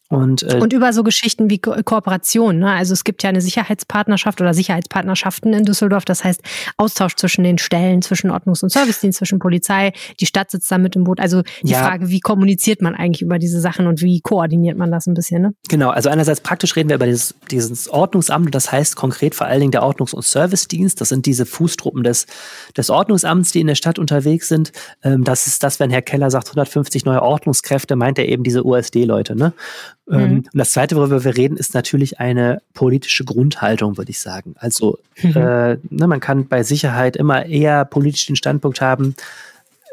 [0.09, 2.59] Und, äh, und über so Geschichten wie Ko Kooperation.
[2.59, 2.71] Ne?
[2.71, 6.05] Also es gibt ja eine Sicherheitspartnerschaft oder Sicherheitspartnerschaften in Düsseldorf.
[6.05, 6.42] Das heißt
[6.77, 9.92] Austausch zwischen den Stellen, zwischen Ordnungs- und Servicedienst, zwischen Polizei.
[10.21, 11.19] Die Stadt sitzt da mit im Boot.
[11.19, 11.79] Also die ja.
[11.79, 15.42] Frage, wie kommuniziert man eigentlich über diese Sachen und wie koordiniert man das ein bisschen?
[15.42, 15.55] Ne?
[15.69, 18.55] Genau, also einerseits praktisch reden wir über dieses, dieses Ordnungsamt.
[18.55, 21.01] Das heißt konkret vor allen Dingen der Ordnungs- und Servicedienst.
[21.01, 22.27] Das sind diese Fußtruppen des,
[22.77, 24.71] des Ordnungsamts, die in der Stadt unterwegs sind.
[25.03, 28.64] Ähm, das ist das, wenn Herr Keller sagt 150 neue Ordnungskräfte, meint er eben diese
[28.64, 29.35] USD-Leute.
[29.35, 29.53] Ne?
[30.11, 30.37] Ähm, mhm.
[30.38, 34.55] und das Zweite, worüber wir reden, ist natürlich eine politische Grundhaltung, würde ich sagen.
[34.59, 35.37] Also mhm.
[35.37, 39.14] äh, ne, man kann bei Sicherheit immer eher politischen Standpunkt haben.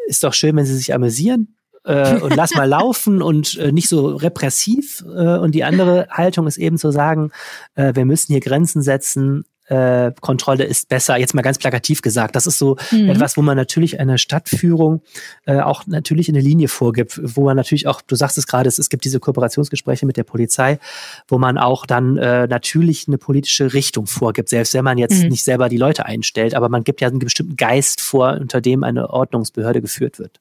[0.08, 1.56] Ist doch schön, wenn sie sich amüsieren.
[1.86, 5.04] Äh, und lass mal laufen und äh, nicht so repressiv.
[5.08, 7.32] Äh, und die andere Haltung ist eben zu sagen,
[7.76, 12.36] äh, wir müssen hier Grenzen setzen, äh, Kontrolle ist besser, jetzt mal ganz plakativ gesagt.
[12.36, 13.10] Das ist so mhm.
[13.10, 15.02] etwas, wo man natürlich eine Stadtführung
[15.46, 18.78] äh, auch natürlich eine Linie vorgibt, wo man natürlich auch, du sagst es gerade, es,
[18.78, 20.80] es gibt diese Kooperationsgespräche mit der Polizei,
[21.28, 25.30] wo man auch dann äh, natürlich eine politische Richtung vorgibt, selbst wenn man jetzt mhm.
[25.30, 28.84] nicht selber die Leute einstellt, aber man gibt ja einen bestimmten Geist vor, unter dem
[28.84, 30.40] eine Ordnungsbehörde geführt wird.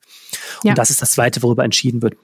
[0.63, 0.75] Und ja.
[0.75, 2.15] das ist das Zweite, worüber entschieden wird.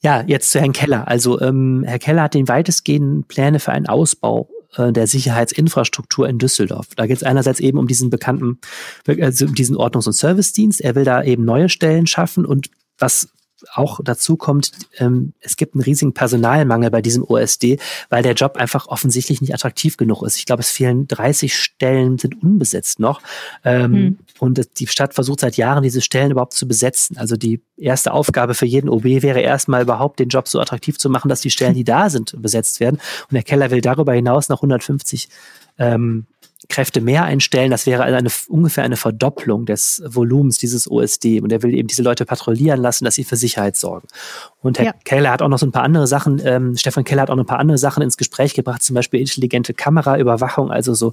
[0.00, 1.08] Ja, jetzt zu Herrn Keller.
[1.08, 4.48] Also ähm, Herr Keller hat den weitestgehenden Pläne für einen Ausbau
[4.78, 6.88] äh, der Sicherheitsinfrastruktur in Düsseldorf.
[6.96, 8.58] Da geht es einerseits eben um diesen bekannten,
[9.06, 10.80] also diesen Ordnungs- und Servicedienst.
[10.80, 13.28] Er will da eben neue Stellen schaffen und was
[13.74, 18.56] auch dazu kommt, ähm, es gibt einen riesigen Personalmangel bei diesem OSD, weil der Job
[18.56, 20.36] einfach offensichtlich nicht attraktiv genug ist.
[20.36, 23.20] Ich glaube, es fehlen 30 Stellen, sind unbesetzt noch.
[23.64, 24.18] Ähm, hm.
[24.38, 27.16] Und die Stadt versucht seit Jahren, diese Stellen überhaupt zu besetzen.
[27.18, 31.10] Also die erste Aufgabe für jeden OB wäre erstmal überhaupt den Job so attraktiv zu
[31.10, 33.00] machen, dass die Stellen, die da sind, besetzt werden.
[33.28, 35.28] Und der Keller will darüber hinaus noch 150
[35.78, 36.26] ähm,
[36.68, 37.70] Kräfte mehr einstellen.
[37.70, 41.40] Das wäre also eine, ungefähr eine Verdopplung des Volumens dieses OSD.
[41.40, 44.06] Und er will eben diese Leute patrouillieren lassen, dass sie für Sicherheit sorgen.
[44.60, 44.92] Und Herr ja.
[45.04, 47.44] Keller hat auch noch so ein paar andere Sachen, ähm, Stefan Keller hat auch noch
[47.44, 51.12] ein paar andere Sachen ins Gespräch gebracht, zum Beispiel intelligente Kameraüberwachung, also so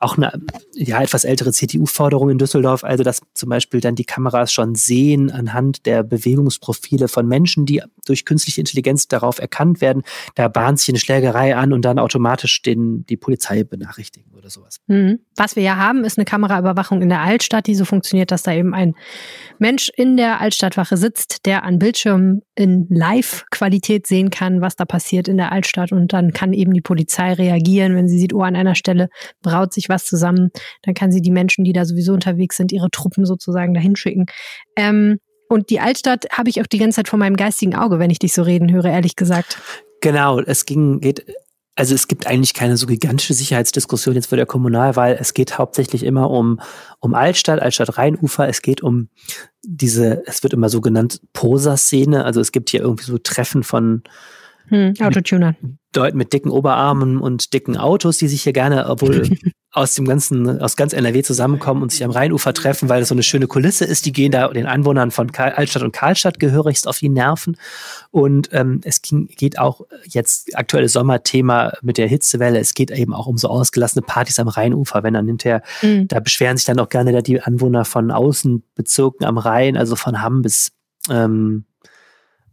[0.00, 0.32] auch eine
[0.74, 5.30] ja, etwas ältere CTU-Forderung in Düsseldorf, also dass zum Beispiel dann die Kameras schon sehen
[5.30, 10.02] anhand der Bewegungsprofile von Menschen, die durch künstliche Intelligenz darauf erkannt werden.
[10.36, 14.78] Da bahnt sich eine Schlägerei an und dann automatisch den, die Polizei benachrichtigen oder sowas.
[14.86, 15.18] Mhm.
[15.36, 18.54] Was wir ja haben, ist eine Kameraüberwachung in der Altstadt, die so funktioniert, dass da
[18.54, 18.94] eben ein
[19.58, 25.28] Mensch in der Altstadtwache sitzt, der an Bildschirmen in Live-Qualität sehen kann, was da passiert
[25.28, 28.56] in der Altstadt und dann kann eben die Polizei reagieren, wenn sie sieht, oh, an
[28.56, 29.10] einer Stelle
[29.42, 30.50] braut sich was zusammen,
[30.82, 34.24] dann kann sie die Menschen, die da sowieso unterwegs sind, ihre Truppen sozusagen dahin schicken.
[34.76, 35.18] Ähm,
[35.50, 38.20] und die Altstadt habe ich auch die ganze Zeit vor meinem geistigen Auge, wenn ich
[38.20, 39.58] dich so reden höre, ehrlich gesagt.
[40.00, 41.26] Genau, es ging, geht,
[41.74, 45.16] also es gibt eigentlich keine so gigantische Sicherheitsdiskussion jetzt vor der Kommunalwahl.
[45.18, 46.60] Es geht hauptsächlich immer um,
[47.00, 48.48] um Altstadt, Altstadt-Rheinufer.
[48.48, 49.08] Es geht um
[49.62, 52.24] diese, es wird immer so genannt, Poser-Szene.
[52.24, 54.02] Also es gibt hier irgendwie so Treffen von
[54.68, 55.56] hm, Autotuner.
[55.96, 59.22] Leuten mit dicken Oberarmen und dicken Autos, die sich hier gerne, obwohl
[59.72, 63.14] aus dem ganzen, aus ganz NRW zusammenkommen und sich am Rheinufer treffen, weil das so
[63.14, 64.04] eine schöne Kulisse ist.
[64.04, 67.56] Die gehen da den Anwohnern von Karl, Altstadt und Karlstadt gehörigst auf die Nerven.
[68.10, 72.58] Und ähm, es ging, geht auch jetzt aktuelles Sommerthema mit der Hitzewelle.
[72.58, 76.08] Es geht eben auch um so ausgelassene Partys am Rheinufer, wenn dann hinterher, mhm.
[76.08, 80.42] da beschweren sich dann auch gerne die Anwohner von Außenbezirken am Rhein, also von Hamm
[80.42, 80.72] bis
[81.08, 81.64] ähm,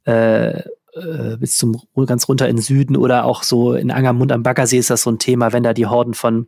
[0.05, 0.59] äh,
[0.97, 4.77] äh, bis zum ganz runter in den Süden oder auch so in Angermund am Baggersee
[4.77, 6.47] ist das so ein Thema, wenn da die Horden von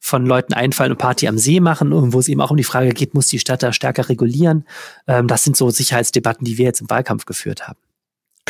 [0.00, 2.88] von Leuten einfallen und Party am See machen, wo es eben auch um die Frage
[2.90, 4.64] geht, muss die Stadt da stärker regulieren?
[5.06, 7.78] Ähm, das sind so Sicherheitsdebatten, die wir jetzt im Wahlkampf geführt haben.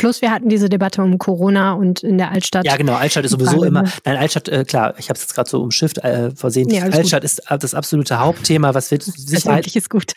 [0.01, 2.65] Plus wir hatten diese Debatte um Corona und in der Altstadt.
[2.65, 3.83] Ja, genau, Altstadt ist sowieso immer.
[4.03, 6.71] Nein, Altstadt, äh, klar, ich habe es jetzt gerade so umschifft äh, versehen.
[6.71, 7.25] Ja, Altstadt gut.
[7.25, 10.13] ist das absolute Hauptthema, was wird Sicherheit, ist gut.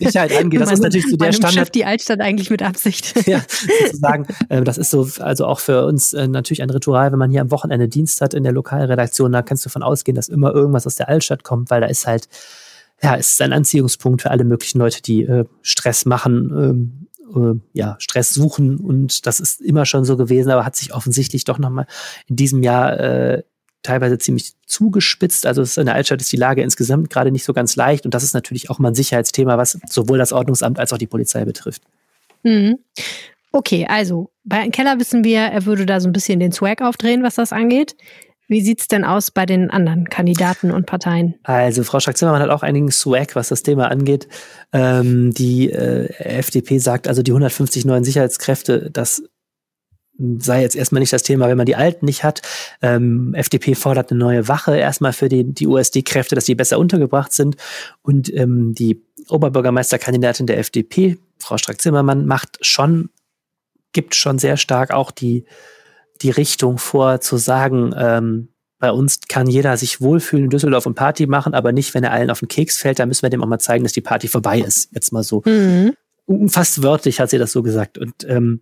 [0.00, 0.62] Sicherheit angeht.
[0.62, 1.74] Das man, ist natürlich so der Standard.
[1.74, 3.14] Die Altstadt eigentlich mit Absicht.
[3.26, 3.42] ja,
[3.84, 4.26] sozusagen.
[4.48, 7.42] Äh, das ist so, also auch für uns äh, natürlich ein Ritual, wenn man hier
[7.42, 10.86] am Wochenende Dienst hat in der Lokalredaktion, da kannst du davon ausgehen, dass immer irgendwas
[10.86, 12.28] aus der Altstadt kommt, weil da ist halt
[13.02, 17.60] ja, es ist ein Anziehungspunkt für alle möglichen Leute, die äh, Stress machen, ähm, äh,
[17.72, 21.58] ja, Stress suchen und das ist immer schon so gewesen, aber hat sich offensichtlich doch
[21.58, 21.86] nochmal
[22.26, 23.42] in diesem Jahr äh,
[23.82, 25.46] teilweise ziemlich zugespitzt.
[25.46, 28.22] Also in der Altstadt ist die Lage insgesamt gerade nicht so ganz leicht und das
[28.22, 31.82] ist natürlich auch mal ein Sicherheitsthema, was sowohl das Ordnungsamt als auch die Polizei betrifft.
[32.42, 32.78] Mhm.
[33.50, 37.22] Okay, also bei Keller wissen wir, er würde da so ein bisschen den Swag aufdrehen,
[37.22, 37.96] was das angeht.
[38.48, 41.34] Wie sieht's denn aus bei den anderen Kandidaten und Parteien?
[41.42, 44.26] Also Frau Strack-Zimmermann hat auch einigen Swag, was das Thema angeht.
[44.72, 49.22] Ähm, die äh, FDP sagt also, die 150 neuen Sicherheitskräfte, das
[50.38, 52.42] sei jetzt erstmal nicht das Thema, wenn man die alten nicht hat.
[52.82, 57.32] Ähm, FDP fordert eine neue Wache erstmal für die, die USD-Kräfte, dass die besser untergebracht
[57.32, 57.56] sind.
[58.02, 63.10] Und ähm, die Oberbürgermeisterkandidatin der FDP, Frau Strack-Zimmermann, macht schon,
[63.92, 65.44] gibt schon sehr stark auch die
[66.22, 70.94] die Richtung vor, zu sagen, ähm, bei uns kann jeder sich wohlfühlen in Düsseldorf und
[70.94, 73.00] Party machen, aber nicht, wenn er allen auf den Keks fällt.
[73.00, 74.94] Da müssen wir dem auch mal zeigen, dass die Party vorbei ist.
[74.94, 75.42] Jetzt mal so.
[75.44, 75.96] Mhm.
[76.48, 77.98] Fast wörtlich hat sie das so gesagt.
[77.98, 78.60] Und ähm,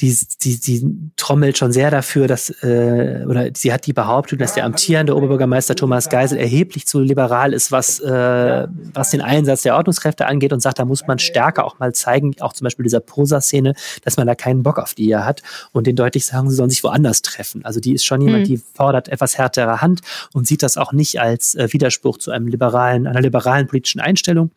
[0.00, 4.52] die, die, die trommelt schon sehr dafür, dass, äh, oder sie hat die Behauptung, dass
[4.52, 9.74] der amtierende Oberbürgermeister Thomas Geisel erheblich zu liberal ist, was, äh, was den Einsatz der
[9.74, 13.00] Ordnungskräfte angeht und sagt, da muss man stärker auch mal zeigen, auch zum Beispiel dieser
[13.00, 16.56] Prosa-Szene, dass man da keinen Bock auf die hier hat und den deutlich sagen, sie
[16.56, 17.64] sollen sich woanders treffen.
[17.64, 18.48] Also die ist schon jemand, mhm.
[18.48, 20.00] die fordert etwas härtere Hand
[20.34, 24.50] und sieht das auch nicht als äh, Widerspruch zu einem liberalen, einer liberalen politischen Einstellung,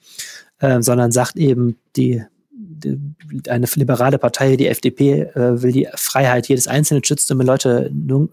[0.60, 2.23] äh, sondern sagt eben, die
[3.48, 7.92] eine liberale Partei, die FDP, äh, will die Freiheit jedes Einzelnen schützen und wenn Leute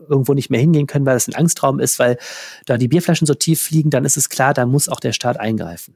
[0.09, 2.19] irgendwo nicht mehr hingehen können, weil das ein Angstraum ist, weil
[2.67, 5.39] da die Bierflaschen so tief fliegen, dann ist es klar, da muss auch der Staat
[5.39, 5.95] eingreifen.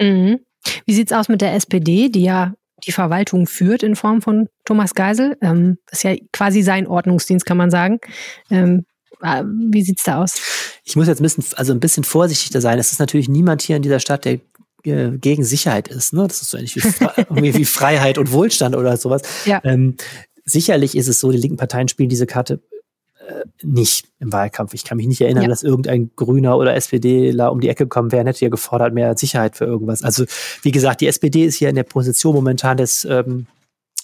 [0.00, 0.40] Mhm.
[0.84, 4.94] Wie sieht's aus mit der SPD, die ja die Verwaltung führt in Form von Thomas
[4.94, 5.36] Geisel?
[5.40, 8.00] Ähm, das ist ja quasi sein Ordnungsdienst, kann man sagen.
[8.50, 8.84] Ähm,
[9.22, 10.34] äh, wie sieht's da aus?
[10.84, 12.78] Ich muss jetzt ein bisschen, also ein bisschen vorsichtiger sein.
[12.78, 14.40] Es ist natürlich niemand hier in dieser Stadt, der
[14.86, 16.12] äh, gegen Sicherheit ist.
[16.12, 16.26] Ne?
[16.26, 19.22] Das ist so ähnlich wie, wie Freiheit und Wohlstand oder sowas.
[19.44, 19.60] Ja.
[19.64, 19.96] Ähm,
[20.44, 22.60] sicherlich ist es so, die linken Parteien spielen diese Karte
[23.26, 24.74] äh, nicht im Wahlkampf.
[24.74, 25.48] Ich kann mich nicht erinnern, ja.
[25.48, 29.56] dass irgendein Grüner oder SPDler um die Ecke gekommen wäre, hätte ja gefordert mehr Sicherheit
[29.56, 30.02] für irgendwas.
[30.02, 30.24] Also
[30.62, 33.46] wie gesagt, die SPD ist hier in der Position momentan des ähm,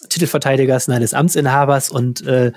[0.08, 2.52] Titelverteidigers, nein, des Amtsinhabers und äh,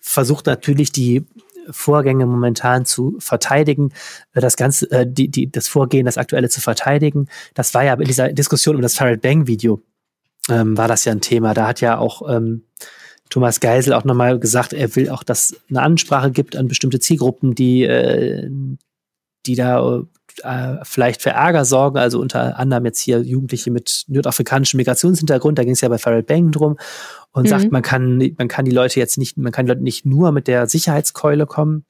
[0.00, 1.24] versucht natürlich die
[1.70, 3.92] Vorgänge momentan zu verteidigen,
[4.34, 7.28] äh, das ganze, äh, die, die, das Vorgehen, das aktuelle zu verteidigen.
[7.54, 9.80] Das war ja in dieser Diskussion um das Farid Bang Video,
[10.48, 11.54] ähm, war das ja ein Thema.
[11.54, 12.64] Da hat ja auch ähm,
[13.30, 17.54] Thomas Geisel auch nochmal gesagt, er will auch, dass eine Ansprache gibt an bestimmte Zielgruppen,
[17.54, 18.50] die äh,
[19.46, 20.02] die da
[20.42, 25.64] äh, vielleicht für Ärger sorgen, also unter anderem jetzt hier Jugendliche mit nordafrikanischem Migrationshintergrund, da
[25.64, 26.78] ging es ja bei Farrell Bang drum
[27.32, 27.48] und mhm.
[27.48, 30.32] sagt, man kann, man kann die Leute jetzt nicht, man kann die Leute nicht nur
[30.32, 31.84] mit der Sicherheitskeule kommen.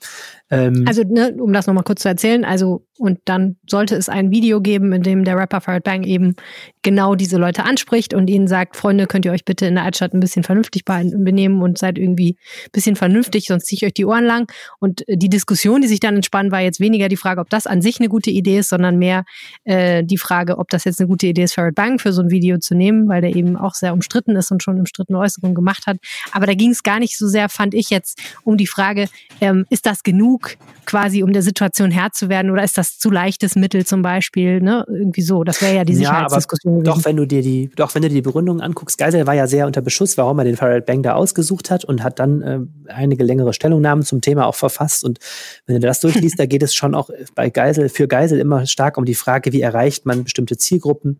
[0.50, 4.30] Ähm also, ne, um das nochmal kurz zu erzählen, also, und dann sollte es ein
[4.30, 6.36] Video geben, in dem der Rapper Farrell Bang eben
[6.82, 10.14] genau diese Leute anspricht und ihnen sagt, Freunde, könnt ihr euch bitte in der Altstadt
[10.14, 12.36] ein bisschen vernünftig benehmen und seid irgendwie
[12.66, 14.52] ein bisschen vernünftig, sonst ziehe ich euch die Ohren lang.
[14.78, 17.82] Und die Diskussion, die sich dann entspannt, war jetzt weniger die Frage, ob das an
[17.82, 19.24] sich eine gute Idee ist, sondern mehr
[19.64, 22.30] äh, die Frage, ob das jetzt eine gute Idee ist, Farrell Bang für so ein
[22.30, 25.54] Video zu nehmen, weil der eben auch sehr umstritten ist und schon umstritten äußert Äußerungen
[25.54, 25.98] gemacht hat.
[26.32, 29.08] Aber da ging es gar nicht so sehr, fand ich jetzt, um die Frage,
[29.40, 33.10] ähm, ist das genug quasi, um der Situation Herr zu werden oder ist das zu
[33.10, 34.60] leichtes Mittel zum Beispiel?
[34.60, 34.84] Ne?
[34.88, 35.44] Irgendwie so.
[35.44, 36.78] Das wäre ja die Sicherheitsdiskussion.
[36.78, 39.34] Ja, doch, wenn du dir die, doch, wenn du dir die Begründung anguckst, Geisel war
[39.34, 42.42] ja sehr unter Beschuss, warum er den Farrell Bang da ausgesucht hat und hat dann
[42.42, 45.04] äh, einige längere Stellungnahmen zum Thema auch verfasst.
[45.04, 45.18] Und
[45.66, 48.98] wenn du das durchliest, da geht es schon auch bei Geisel, für Geisel immer stark
[48.98, 51.18] um die Frage, wie erreicht man bestimmte Zielgruppen.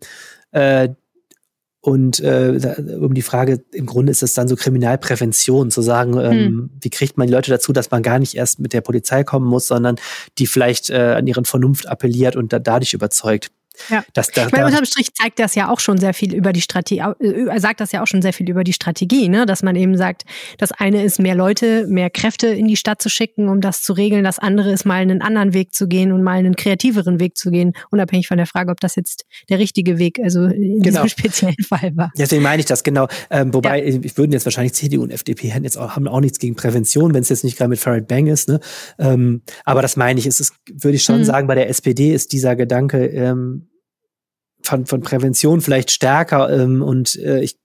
[0.51, 0.89] Äh,
[1.85, 6.31] und äh, um die Frage, im Grunde ist es dann so Kriminalprävention, zu sagen, ähm,
[6.31, 6.69] hm.
[6.79, 9.45] wie kriegt man die Leute dazu, dass man gar nicht erst mit der Polizei kommen
[9.45, 9.97] muss, sondern
[10.37, 13.51] die vielleicht äh, an ihren Vernunft appelliert und da, dadurch überzeugt.
[13.89, 14.03] Ja.
[14.13, 16.61] Das, da, ich meine, unterm Strich zeigt das ja auch schon sehr viel über die
[16.61, 19.45] Strategie, äh, sagt das ja auch schon sehr viel über die Strategie, ne?
[19.45, 20.23] dass man eben sagt,
[20.57, 23.93] das eine ist mehr Leute, mehr Kräfte in die Stadt zu schicken, um das zu
[23.93, 24.23] regeln.
[24.23, 27.51] Das andere ist mal einen anderen Weg zu gehen und mal einen kreativeren Weg zu
[27.51, 31.03] gehen, unabhängig von der Frage, ob das jetzt der richtige Weg, also in genau.
[31.03, 32.11] diesem speziellen Fall war.
[32.17, 33.07] Deswegen meine ich das genau.
[33.29, 33.99] Ähm, wobei, ja.
[34.01, 37.13] ich würden jetzt wahrscheinlich CDU und FDP hätten jetzt auch, haben auch nichts gegen Prävention,
[37.13, 38.49] wenn es jetzt nicht gerade mit Farrell Bang ist.
[38.49, 38.59] Ne?
[38.99, 41.23] Ähm, aber das meine ich, es ist, würde ich schon mhm.
[41.23, 43.67] sagen, bei der SPD ist dieser Gedanke, ähm,
[44.63, 47.57] von, von Prävention vielleicht stärker ähm, und äh, ich,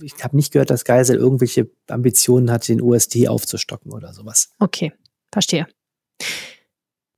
[0.00, 4.50] ich habe nicht gehört, dass Geisel irgendwelche Ambitionen hat, den USD aufzustocken oder sowas.
[4.58, 4.92] Okay,
[5.32, 5.66] verstehe.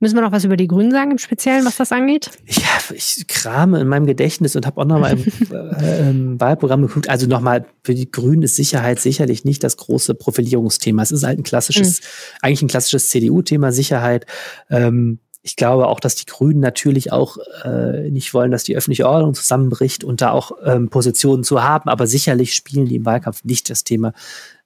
[0.01, 2.29] Müssen wir noch was über die Grünen sagen im Speziellen, was das angeht?
[2.47, 7.09] Ja, ich krame in meinem Gedächtnis und habe auch nochmal im äh, ähm, Wahlprogramm geguckt.
[7.09, 11.01] Also nochmal, für die Grünen ist Sicherheit sicherlich nicht das große Profilierungsthema.
[11.01, 12.05] Es ist halt ein klassisches, mhm.
[12.41, 14.25] eigentlich ein klassisches CDU-Thema, Sicherheit.
[14.69, 19.07] Ähm, ich glaube auch, dass die Grünen natürlich auch äh, nicht wollen, dass die öffentliche
[19.07, 21.87] Ordnung zusammenbricht und da auch ähm, Positionen zu haben.
[21.87, 24.13] Aber sicherlich spielen die im Wahlkampf nicht das Thema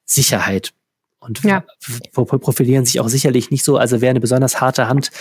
[0.06, 0.72] Sicherheit
[1.20, 1.66] und ja.
[2.14, 3.76] profilieren sich auch sicherlich nicht so.
[3.76, 5.12] Also wer eine besonders harte Hand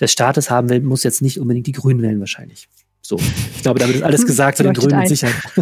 [0.00, 2.68] des Staates haben will, muss jetzt nicht unbedingt die Grünen wählen wahrscheinlich.
[3.02, 5.34] So, ich glaube, damit ist alles gesagt zu den Grünen mit Sicherheit.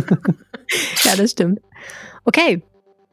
[1.04, 1.62] ja, das stimmt.
[2.26, 2.62] Okay,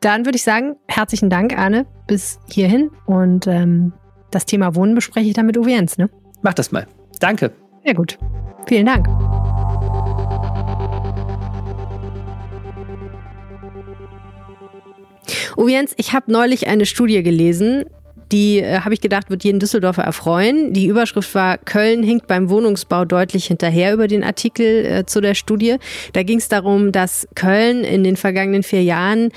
[0.02, 2.92] dann würde ich sagen, herzlichen Dank, Arne, bis hierhin.
[3.06, 3.94] Und ähm,
[4.30, 6.10] das Thema Wohnen bespreche ich dann mit Uwe Jens, ne?
[6.44, 6.86] Mach das mal.
[7.20, 7.52] Danke.
[7.84, 8.20] Sehr gut.
[8.68, 9.08] Vielen Dank.
[15.56, 17.86] Oh Jens, ich habe neulich eine Studie gelesen,
[18.34, 20.74] die, äh, habe ich gedacht, wird jeden Düsseldorfer erfreuen.
[20.74, 25.36] Die Überschrift war, Köln hinkt beim Wohnungsbau deutlich hinterher über den Artikel äh, zu der
[25.36, 25.78] Studie.
[26.14, 29.30] Da ging es darum, dass Köln in den vergangenen vier Jahren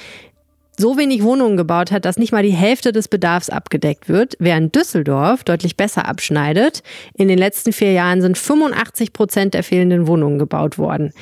[0.78, 4.74] so wenig Wohnungen gebaut hat, dass nicht mal die Hälfte des Bedarfs abgedeckt wird, während
[4.74, 6.82] Düsseldorf deutlich besser abschneidet.
[7.14, 11.12] In den letzten vier Jahren sind 85 Prozent der fehlenden Wohnungen gebaut worden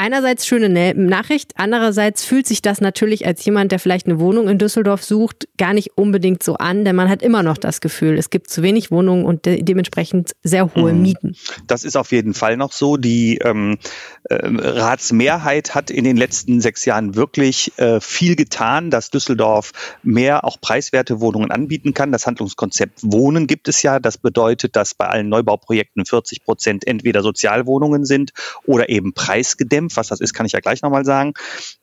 [0.00, 4.56] einerseits schöne Nachricht, andererseits fühlt sich das natürlich als jemand, der vielleicht eine Wohnung in
[4.56, 8.30] Düsseldorf sucht, gar nicht unbedingt so an, denn man hat immer noch das Gefühl, es
[8.30, 11.02] gibt zu wenig Wohnungen und de dementsprechend sehr hohe mhm.
[11.02, 11.36] Mieten.
[11.66, 12.96] Das ist auf jeden Fall noch so.
[12.96, 13.76] Die ähm,
[14.24, 19.72] äh, Ratsmehrheit hat in den letzten sechs Jahren wirklich äh, viel getan, dass Düsseldorf
[20.02, 22.10] mehr auch preiswerte Wohnungen anbieten kann.
[22.10, 24.00] Das Handlungskonzept Wohnen gibt es ja.
[24.00, 28.32] Das bedeutet, dass bei allen Neubauprojekten 40 Prozent entweder Sozialwohnungen sind
[28.64, 31.34] oder eben preisgedämpft was das ist, kann ich ja gleich nochmal sagen.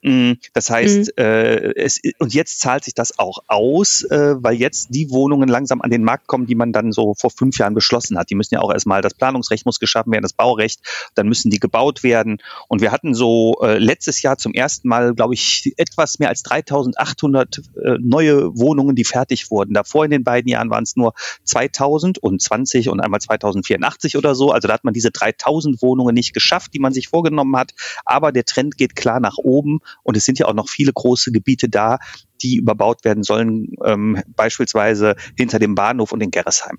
[0.02, 1.24] Mm, das heißt, mhm.
[1.24, 5.82] äh, es, und jetzt zahlt sich das auch aus, äh, weil jetzt die Wohnungen langsam
[5.82, 8.30] an den Markt kommen, die man dann so vor fünf Jahren beschlossen hat.
[8.30, 10.82] Die müssen ja auch erstmal, das Planungsrecht muss geschaffen werden, das Baurecht,
[11.16, 12.38] dann müssen die gebaut werden.
[12.68, 16.44] Und wir hatten so äh, letztes Jahr zum ersten Mal, glaube ich, etwas mehr als
[16.44, 17.62] 3800 äh,
[18.00, 19.74] neue Wohnungen, die fertig wurden.
[19.74, 24.52] Davor in den beiden Jahren waren es nur 2020 und einmal 2084 oder so.
[24.52, 27.74] Also da hat man diese 3000 Wohnungen nicht geschafft, die man sich vorgenommen hat.
[28.06, 31.32] Aber der Trend geht klar nach oben und es sind ja auch noch viele große
[31.32, 32.00] Gebiete da,
[32.42, 36.78] die überbaut werden sollen, ähm, beispielsweise hinter dem Bahnhof und in Gerresheim.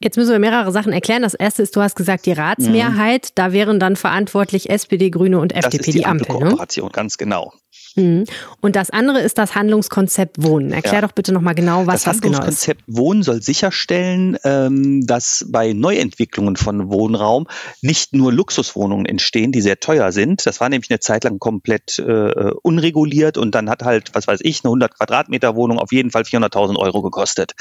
[0.00, 1.22] Jetzt müssen wir mehrere Sachen erklären.
[1.22, 3.32] Das erste ist, du hast gesagt, die Ratsmehrheit, mhm.
[3.34, 6.26] da wären dann verantwortlich SPD, Grüne und FDP, das ist die, die Ampel.
[6.26, 6.92] Kooperation, ne?
[6.92, 7.52] ganz genau.
[7.96, 8.24] Mhm.
[8.60, 10.72] Und das andere ist das Handlungskonzept Wohnen.
[10.72, 11.00] Erklär ja.
[11.00, 12.38] doch bitte nochmal genau, was das, das genau ist.
[12.38, 17.46] Das Handlungskonzept Wohnen soll sicherstellen, ähm, dass bei Neuentwicklungen von Wohnraum
[17.82, 20.46] nicht nur Luxuswohnungen entstehen, die sehr teuer sind.
[20.46, 24.40] Das war nämlich eine Zeit lang komplett äh, unreguliert und dann hat halt, was weiß
[24.42, 27.54] ich, eine 100 Quadratmeter Wohnung auf jeden Fall 400.000 Euro gekostet.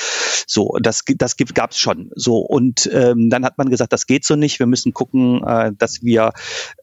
[0.46, 2.12] So, das, das gab es schon.
[2.16, 4.60] So und ähm, dann hat man gesagt, das geht so nicht.
[4.60, 6.34] Wir müssen gucken, äh, dass wir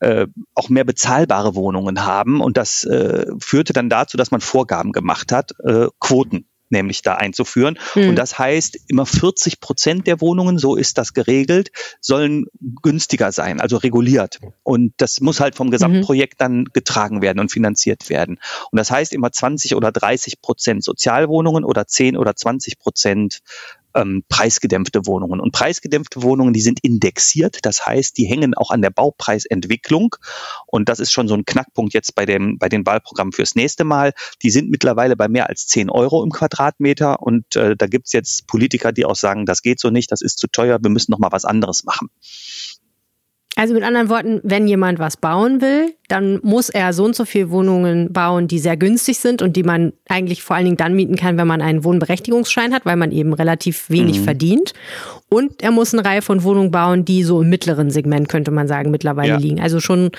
[0.01, 4.93] äh, auch mehr bezahlbare Wohnungen haben und das äh, führte dann dazu, dass man Vorgaben
[4.93, 7.79] gemacht hat, äh, Quoten nämlich da einzuführen.
[7.95, 8.11] Mhm.
[8.11, 11.71] Und das heißt, immer 40 Prozent der Wohnungen, so ist das geregelt,
[12.01, 12.47] sollen
[12.83, 14.41] günstiger sein, also reguliert.
[14.63, 18.39] Und das muss halt vom Gesamtprojekt dann getragen werden und finanziert werden.
[18.71, 23.41] Und das heißt immer 20 oder 30 Prozent Sozialwohnungen oder 10 oder 20 Prozent
[23.95, 25.41] ähm, preisgedämpfte Wohnungen.
[25.41, 30.17] Und preisgedämpfte Wohnungen, die sind indexiert, das heißt, die hängen auch an der Baupreisentwicklung.
[30.67, 33.85] Und das ist schon so ein Knackpunkt jetzt bei, dem, bei den Wahlprogrammen fürs nächste
[33.85, 34.13] Mal.
[34.43, 37.23] Die sind mittlerweile bei mehr als 10 Euro im Quadratmeter.
[37.23, 40.39] Und äh, da gibt's jetzt Politiker, die auch sagen, das geht so nicht, das ist
[40.39, 42.09] zu teuer, wir müssen noch mal was anderes machen.
[43.57, 47.25] Also mit anderen Worten, wenn jemand was bauen will, dann muss er so und so
[47.25, 50.95] viele Wohnungen bauen, die sehr günstig sind und die man eigentlich vor allen Dingen dann
[50.95, 54.25] mieten kann, wenn man einen Wohnberechtigungsschein hat, weil man eben relativ wenig mhm.
[54.25, 54.73] verdient.
[55.29, 58.67] Und er muss eine Reihe von Wohnungen bauen, die so im mittleren Segment, könnte man
[58.67, 59.39] sagen, mittlerweile ja.
[59.39, 59.61] liegen.
[59.61, 60.11] Also schon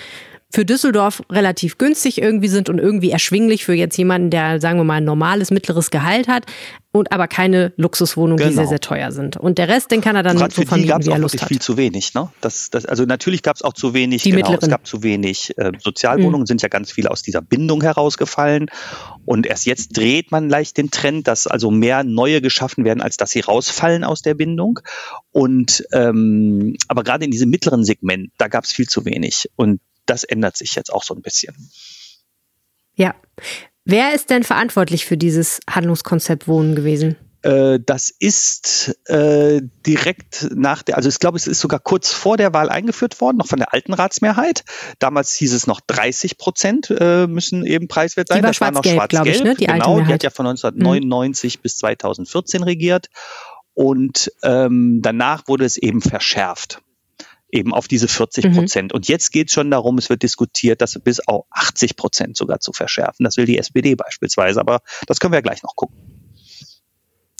[0.55, 4.85] für Düsseldorf relativ günstig irgendwie sind und irgendwie erschwinglich für jetzt jemanden, der, sagen wir
[4.85, 6.45] mal, ein normales, mittleres Gehalt hat
[6.93, 8.49] und aber keine Luxuswohnungen, genau.
[8.49, 8.69] die sehr, genau.
[8.69, 9.35] sehr teuer sind.
[9.35, 11.41] Und der Rest, den kann er dann Gerade so für die gab es auch wirklich
[11.41, 11.49] hat.
[11.49, 12.13] viel zu wenig.
[12.13, 12.29] Ne?
[12.39, 15.57] Das, das, also natürlich gab es auch zu wenig, die genau, es gab zu wenig
[15.57, 16.45] äh, Sozialwohnungen, mhm.
[16.45, 18.67] sind ja ganz viele aus dieser Bindung herausgefallen.
[19.25, 23.17] Und erst jetzt dreht man leicht den Trend, dass also mehr neue geschaffen werden, als
[23.17, 24.79] dass sie rausfallen aus der Bindung.
[25.31, 29.49] Und ähm, aber gerade in diesem mittleren Segment, da gab es viel zu wenig.
[29.57, 31.55] Und das ändert sich jetzt auch so ein bisschen.
[32.95, 33.15] Ja.
[33.83, 37.17] Wer ist denn verantwortlich für dieses Handlungskonzept Wohnen gewesen?
[37.45, 42.37] Äh, das ist äh, direkt nach der, also ich glaube, es ist sogar kurz vor
[42.37, 44.63] der Wahl eingeführt worden, noch von der alten Ratsmehrheit.
[44.97, 48.39] Damals hieß es noch 30 Prozent äh, müssen eben preiswert sein.
[48.39, 49.53] Die war das war noch schwarz-gelb, ne?
[49.53, 51.61] die genau, die hat ja von 1999 mhm.
[51.61, 53.09] bis 2014 regiert.
[53.75, 56.81] Und ähm, danach wurde es eben verschärft
[57.55, 58.91] eben auf diese 40 Prozent.
[58.91, 58.95] Mhm.
[58.95, 62.59] Und jetzt geht es schon darum, es wird diskutiert, das bis auf 80 Prozent sogar
[62.59, 63.23] zu verschärfen.
[63.23, 65.95] Das will die SPD beispielsweise, aber das können wir ja gleich noch gucken.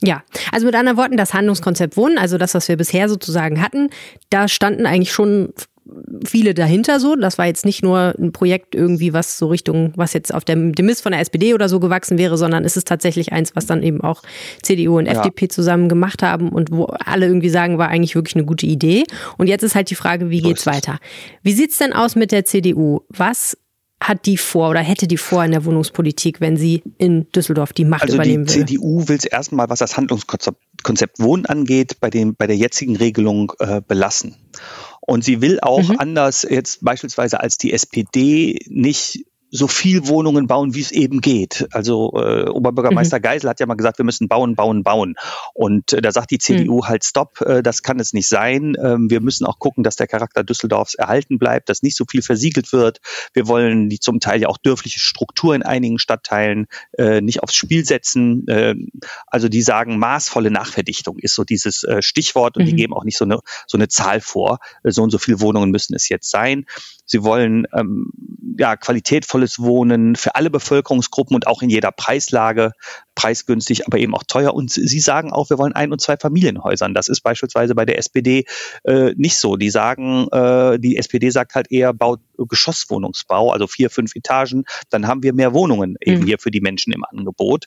[0.02, 3.90] Ja, also mit anderen Worten, das Handlungskonzept Wohnen, also das, was wir bisher sozusagen hatten,
[4.30, 5.54] da standen eigentlich schon
[6.26, 7.16] viele dahinter so.
[7.16, 10.74] Das war jetzt nicht nur ein Projekt irgendwie, was so Richtung, was jetzt auf dem,
[10.74, 13.66] dem Mist von der SPD oder so gewachsen wäre, sondern es ist tatsächlich eins, was
[13.66, 14.24] dann eben auch
[14.62, 15.14] CDU und ja.
[15.14, 19.04] FDP zusammen gemacht haben und wo alle irgendwie sagen, war eigentlich wirklich eine gute Idee.
[19.38, 21.00] Und jetzt ist halt die Frage, wie so geht's weiter?
[21.44, 23.02] Wie sieht's denn aus mit der CDU?
[23.10, 23.58] Was
[24.02, 27.86] hat die vor oder hätte die vor in der Wohnungspolitik, wenn sie in Düsseldorf die
[27.86, 28.66] Macht also übernehmen will?
[28.66, 32.96] Die CDU will es erstmal, was das Handlungskonzept Wohnen angeht, bei, dem, bei der jetzigen
[32.98, 34.36] Regelung äh, belassen.
[35.08, 36.00] Und sie will auch mhm.
[36.00, 39.26] anders jetzt beispielsweise als die SPD nicht
[39.56, 41.68] so viel Wohnungen bauen, wie es eben geht.
[41.72, 43.22] Also äh, Oberbürgermeister mhm.
[43.22, 45.16] Geisel hat ja mal gesagt, wir müssen bauen, bauen, bauen.
[45.54, 46.88] Und äh, da sagt die CDU mhm.
[46.88, 48.76] halt, stopp, äh, das kann es nicht sein.
[48.82, 52.22] Ähm, wir müssen auch gucken, dass der Charakter Düsseldorfs erhalten bleibt, dass nicht so viel
[52.22, 53.00] versiegelt wird.
[53.34, 57.56] Wir wollen die zum Teil ja auch dörfliche Struktur in einigen Stadtteilen äh, nicht aufs
[57.56, 58.46] Spiel setzen.
[58.50, 58.76] Äh,
[59.28, 62.68] also die sagen, maßvolle Nachverdichtung ist so dieses äh, Stichwort und mhm.
[62.68, 64.60] die geben auch nicht so eine, so eine Zahl vor.
[64.84, 66.66] Äh, so und so viele Wohnungen müssen es jetzt sein.
[67.06, 68.12] Sie wollen ähm,
[68.58, 72.72] ja qualitätvolles Wohnen für alle Bevölkerungsgruppen und auch in jeder Preislage,
[73.14, 74.54] preisgünstig, aber eben auch teuer.
[74.54, 76.94] Und Sie sagen auch, wir wollen ein- und zwei Familienhäusern.
[76.94, 78.46] Das ist beispielsweise bei der SPD
[78.84, 79.56] äh, nicht so.
[79.56, 85.08] Die sagen, äh, die SPD sagt halt eher, baut Geschosswohnungsbau, also vier, fünf Etagen, dann
[85.08, 86.26] haben wir mehr Wohnungen eben mhm.
[86.26, 87.66] hier für die Menschen im Angebot.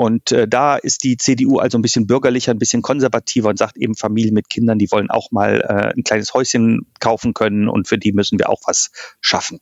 [0.00, 3.76] Und äh, da ist die CDU also ein bisschen bürgerlicher, ein bisschen konservativer und sagt
[3.76, 7.86] eben Familien mit Kindern, die wollen auch mal äh, ein kleines Häuschen kaufen können und
[7.86, 9.60] für die müssen wir auch was schaffen.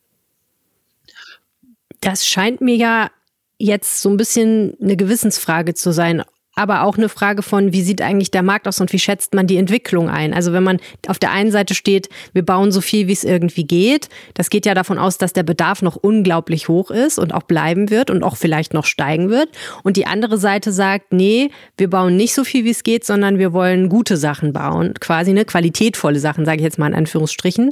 [2.01, 3.11] Das scheint mir ja
[3.59, 6.23] jetzt so ein bisschen eine Gewissensfrage zu sein,
[6.59, 9.47] aber auch eine Frage von, wie sieht eigentlich der Markt aus und wie schätzt man
[9.47, 10.35] die Entwicklung ein?
[10.35, 13.65] Also wenn man auf der einen Seite steht, wir bauen so viel, wie es irgendwie
[13.65, 17.45] geht, das geht ja davon aus, dass der Bedarf noch unglaublich hoch ist und auch
[17.45, 19.49] bleiben wird und auch vielleicht noch steigen wird.
[19.85, 23.39] Und die andere Seite sagt, nee, wir bauen nicht so viel, wie es geht, sondern
[23.39, 27.71] wir wollen gute Sachen bauen, quasi eine qualitätvolle Sachen, sage ich jetzt mal in Anführungsstrichen.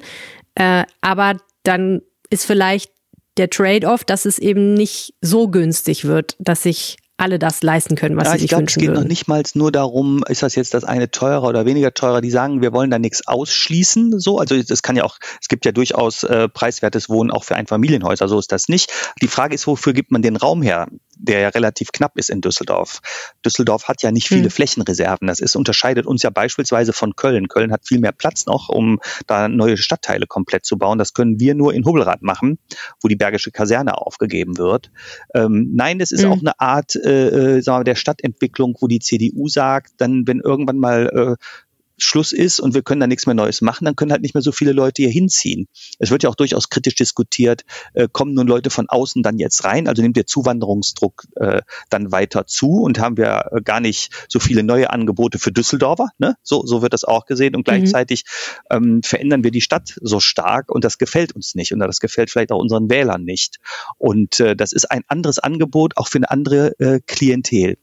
[0.54, 2.92] Äh, aber dann ist vielleicht
[3.36, 8.16] der Trade-off, dass es eben nicht so günstig wird, dass sich alle das leisten können,
[8.16, 9.02] was ja, sie sich glaub, wünschen Es geht würden.
[9.02, 12.20] noch nicht mal nur darum, ist das jetzt das eine teurer oder weniger teurer.
[12.20, 14.20] Die sagen, wir wollen da nichts ausschließen.
[14.20, 17.56] So, also das kann ja auch, es gibt ja durchaus äh, preiswertes Wohnen auch für
[17.56, 18.28] Einfamilienhäuser.
[18.28, 18.92] So ist das nicht.
[19.22, 20.88] Die Frage ist, wofür gibt man den Raum her?
[21.16, 23.00] Der ja relativ knapp ist in Düsseldorf.
[23.44, 24.50] Düsseldorf hat ja nicht viele hm.
[24.50, 25.26] Flächenreserven.
[25.26, 27.48] Das ist, unterscheidet uns ja beispielsweise von Köln.
[27.48, 30.98] Köln hat viel mehr Platz noch, um da neue Stadtteile komplett zu bauen.
[30.98, 32.58] Das können wir nur in Hubbelrad machen,
[33.00, 34.90] wo die Bergische Kaserne aufgegeben wird.
[35.34, 36.32] Ähm, nein, es ist hm.
[36.32, 40.40] auch eine Art äh, äh, sagen wir, der Stadtentwicklung, wo die CDU sagt, dann, wenn
[40.40, 41.44] irgendwann mal äh,
[41.98, 44.42] Schluss ist und wir können da nichts mehr Neues machen, dann können halt nicht mehr
[44.42, 45.68] so viele Leute hier hinziehen.
[45.98, 47.62] Es wird ja auch durchaus kritisch diskutiert,
[47.94, 52.12] äh, kommen nun Leute von außen dann jetzt rein, also nimmt der Zuwanderungsdruck äh, dann
[52.12, 56.36] weiter zu und haben wir äh, gar nicht so viele neue Angebote für Düsseldorfer, ne?
[56.42, 57.70] so, so wird das auch gesehen und mhm.
[57.70, 58.24] gleichzeitig
[58.70, 62.30] ähm, verändern wir die Stadt so stark und das gefällt uns nicht und das gefällt
[62.30, 63.58] vielleicht auch unseren Wählern nicht.
[63.98, 67.78] Und äh, das ist ein anderes Angebot auch für eine andere äh, Klientel.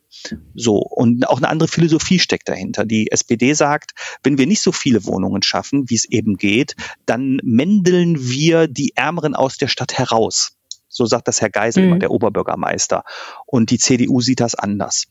[0.55, 0.77] So.
[0.77, 2.85] Und auch eine andere Philosophie steckt dahinter.
[2.85, 3.91] Die SPD sagt,
[4.23, 8.93] wenn wir nicht so viele Wohnungen schaffen, wie es eben geht, dann mändeln wir die
[8.95, 10.55] Ärmeren aus der Stadt heraus.
[10.87, 11.99] So sagt das Herr Geisel, mhm.
[11.99, 13.03] der Oberbürgermeister.
[13.45, 15.07] Und die CDU sieht das anders.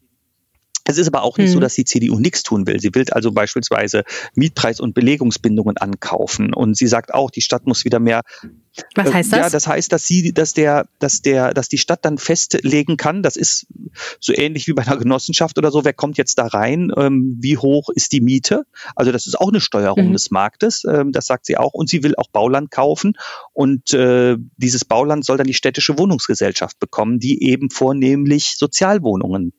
[0.85, 1.55] Es ist aber auch nicht hm.
[1.55, 2.81] so, dass die CDU nichts tun will.
[2.81, 4.03] Sie will also beispielsweise
[4.35, 6.53] Mietpreis- und Belegungsbindungen ankaufen.
[6.53, 8.23] Und sie sagt auch, die Stadt muss wieder mehr.
[8.97, 9.39] Was äh, heißt das?
[9.39, 13.23] Ja, das heißt, dass sie, dass der, dass der, dass die Stadt dann festlegen kann.
[13.23, 13.67] Das ist
[14.19, 15.85] so ähnlich wie bei einer Genossenschaft oder so.
[15.85, 16.91] Wer kommt jetzt da rein?
[16.97, 18.65] Ähm, wie hoch ist die Miete?
[18.97, 20.13] Also das ist auch eine Steuerung mhm.
[20.15, 20.83] des Marktes.
[20.85, 21.75] Ähm, das sagt sie auch.
[21.75, 23.13] Und sie will auch Bauland kaufen.
[23.53, 29.53] Und äh, dieses Bauland soll dann die städtische Wohnungsgesellschaft bekommen, die eben vornehmlich Sozialwohnungen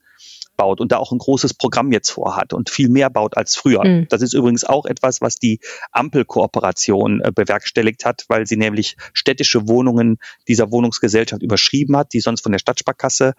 [0.55, 3.83] baut und da auch ein großes Programm jetzt vorhat und viel mehr baut als früher.
[3.83, 4.07] Mhm.
[4.09, 5.59] Das ist übrigens auch etwas, was die
[5.91, 12.41] Ampelkooperation äh, bewerkstelligt hat, weil sie nämlich städtische Wohnungen dieser Wohnungsgesellschaft überschrieben hat, die sonst
[12.41, 13.33] von der Stadtsparkasse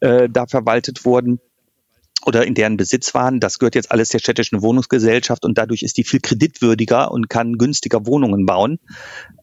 [0.00, 1.40] äh, da verwaltet wurden
[2.26, 3.40] oder in deren Besitz waren.
[3.40, 7.54] Das gehört jetzt alles der städtischen Wohnungsgesellschaft und dadurch ist die viel kreditwürdiger und kann
[7.54, 8.78] günstiger Wohnungen bauen.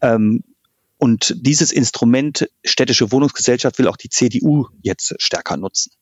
[0.02, 0.44] Ähm,
[0.98, 5.92] und dieses Instrument städtische Wohnungsgesellschaft will auch die CDU jetzt stärker nutzen.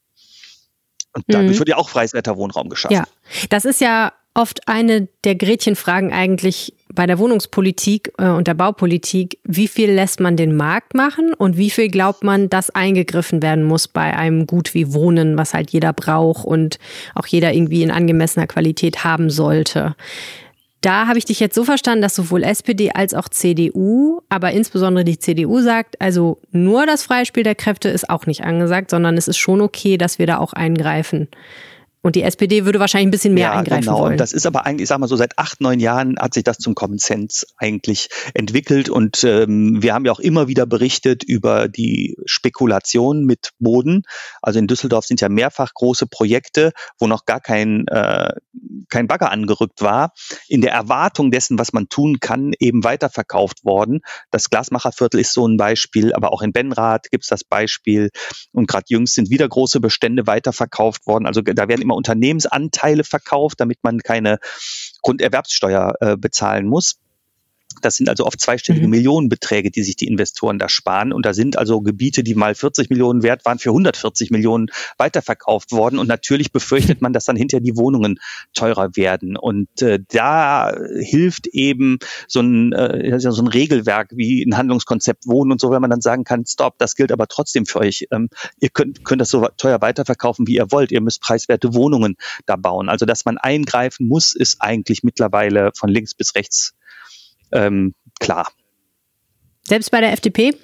[1.14, 1.58] Und dadurch mhm.
[1.60, 2.94] wird ja auch preiswerter Wohnraum geschaffen.
[2.94, 3.04] Ja,
[3.48, 9.38] das ist ja oft eine der Gretchenfragen eigentlich bei der Wohnungspolitik äh, und der Baupolitik.
[9.44, 13.64] Wie viel lässt man den Markt machen und wie viel glaubt man, dass eingegriffen werden
[13.64, 16.78] muss bei einem Gut wie Wohnen, was halt jeder braucht und
[17.14, 19.94] auch jeder irgendwie in angemessener Qualität haben sollte?
[20.84, 25.02] Da habe ich dich jetzt so verstanden, dass sowohl SPD als auch CDU, aber insbesondere
[25.02, 29.16] die CDU sagt, also nur das freie Spiel der Kräfte ist auch nicht angesagt, sondern
[29.16, 31.28] es ist schon okay, dass wir da auch eingreifen.
[32.04, 34.00] Und die SPD würde wahrscheinlich ein bisschen mehr ja, eingreifen genau.
[34.00, 34.12] wollen.
[34.12, 36.44] Und das ist aber eigentlich, ich sag mal so, seit acht, neun Jahren hat sich
[36.44, 38.90] das zum Common Sense eigentlich entwickelt.
[38.90, 44.02] Und ähm, wir haben ja auch immer wieder berichtet über die Spekulation mit Boden.
[44.42, 48.34] Also in Düsseldorf sind ja mehrfach große Projekte, wo noch gar kein, äh,
[48.90, 50.12] kein Bagger angerückt war,
[50.46, 54.00] in der Erwartung dessen, was man tun kann, eben weiterverkauft worden.
[54.30, 58.10] Das Glasmacherviertel ist so ein Beispiel, aber auch in Benrath gibt es das Beispiel.
[58.52, 61.24] Und gerade jüngst sind wieder große Bestände weiterverkauft worden.
[61.24, 64.38] Also da werden immer Unternehmensanteile verkauft, damit man keine
[65.02, 66.98] Grunderwerbssteuer äh, bezahlen muss.
[67.82, 68.90] Das sind also oft zweistellige mhm.
[68.90, 71.12] Millionenbeträge, die sich die Investoren da sparen.
[71.12, 74.66] Und da sind also Gebiete, die mal 40 Millionen wert waren, für 140 Millionen
[74.98, 75.98] weiterverkauft worden.
[75.98, 78.18] Und natürlich befürchtet man, dass dann hinterher die Wohnungen
[78.54, 79.36] teurer werden.
[79.36, 81.98] Und äh, da hilft eben
[82.28, 86.00] so ein, äh, so ein Regelwerk wie ein Handlungskonzept Wohnen und so, wenn man dann
[86.00, 88.06] sagen kann, stopp, das gilt aber trotzdem für euch.
[88.10, 88.28] Ähm,
[88.60, 90.92] ihr könnt, könnt das so teuer weiterverkaufen, wie ihr wollt.
[90.92, 92.16] Ihr müsst preiswerte Wohnungen
[92.46, 92.88] da bauen.
[92.88, 96.74] Also, dass man eingreifen muss, ist eigentlich mittlerweile von links bis rechts
[97.54, 98.46] ähm, klar.
[99.66, 100.54] Selbst bei der FDP?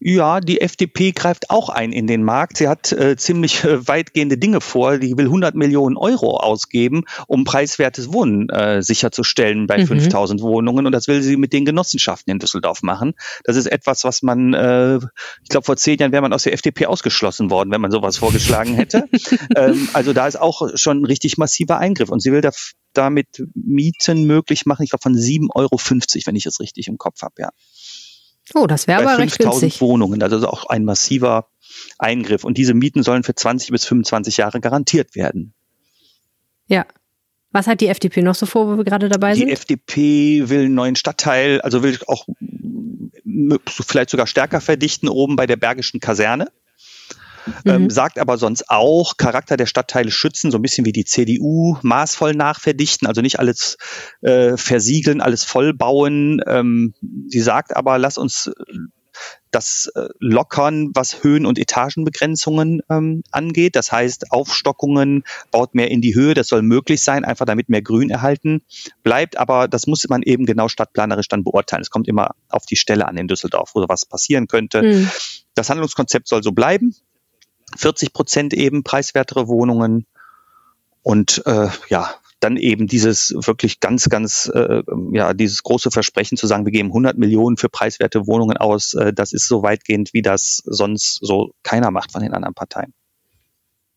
[0.00, 2.58] Ja, die FDP greift auch ein in den Markt.
[2.58, 4.98] Sie hat äh, ziemlich äh, weitgehende Dinge vor.
[4.98, 9.86] Die will 100 Millionen Euro ausgeben, um preiswertes Wohnen äh, sicherzustellen bei mhm.
[9.86, 10.86] 5000 Wohnungen.
[10.86, 13.14] Und das will sie mit den Genossenschaften in Düsseldorf machen.
[13.42, 14.98] Das ist etwas, was man, äh,
[15.42, 18.18] ich glaube, vor zehn Jahren wäre man aus der FDP ausgeschlossen worden, wenn man sowas
[18.18, 19.08] vorgeschlagen hätte.
[19.56, 22.10] ähm, also da ist auch schon ein richtig massiver Eingriff.
[22.10, 22.52] Und sie will da
[22.92, 25.78] damit Mieten möglich machen, ich glaube von 7,50 Euro,
[26.26, 27.50] wenn ich es richtig im Kopf habe, ja.
[28.54, 29.80] Oh, das wäre aber recht günstig.
[29.80, 31.48] Wohnungen, also auch ein massiver
[31.98, 32.44] Eingriff.
[32.44, 35.54] Und diese Mieten sollen für 20 bis 25 Jahre garantiert werden.
[36.66, 36.86] Ja.
[37.50, 39.48] Was hat die FDP noch so vor, wo wir gerade dabei sind?
[39.48, 42.26] Die FDP will einen neuen Stadtteil, also will auch
[43.68, 46.52] vielleicht sogar stärker verdichten oben bei der Bergischen Kaserne.
[47.64, 47.90] Ähm, mhm.
[47.90, 52.34] sagt aber sonst auch, Charakter der Stadtteile schützen, so ein bisschen wie die CDU, maßvoll
[52.34, 53.76] nachverdichten, also nicht alles
[54.22, 56.40] äh, versiegeln, alles vollbauen.
[56.46, 56.94] Ähm,
[57.28, 58.50] sie sagt aber, lass uns
[59.50, 63.76] das äh, lockern, was Höhen- und Etagenbegrenzungen ähm, angeht.
[63.76, 66.34] Das heißt, Aufstockungen baut mehr in die Höhe.
[66.34, 68.62] Das soll möglich sein, einfach damit mehr Grün erhalten
[69.02, 69.38] bleibt.
[69.38, 71.82] Aber das muss man eben genau stadtplanerisch dann beurteilen.
[71.82, 74.82] Es kommt immer auf die Stelle an in Düsseldorf, wo was passieren könnte.
[74.82, 75.10] Mhm.
[75.54, 76.94] Das Handlungskonzept soll so bleiben.
[77.76, 80.06] 40 Prozent eben preiswertere Wohnungen.
[81.02, 86.46] Und äh, ja, dann eben dieses wirklich ganz, ganz, äh, ja, dieses große Versprechen zu
[86.46, 90.22] sagen, wir geben 100 Millionen für preiswerte Wohnungen aus, äh, das ist so weitgehend, wie
[90.22, 92.92] das sonst so keiner macht von den anderen Parteien.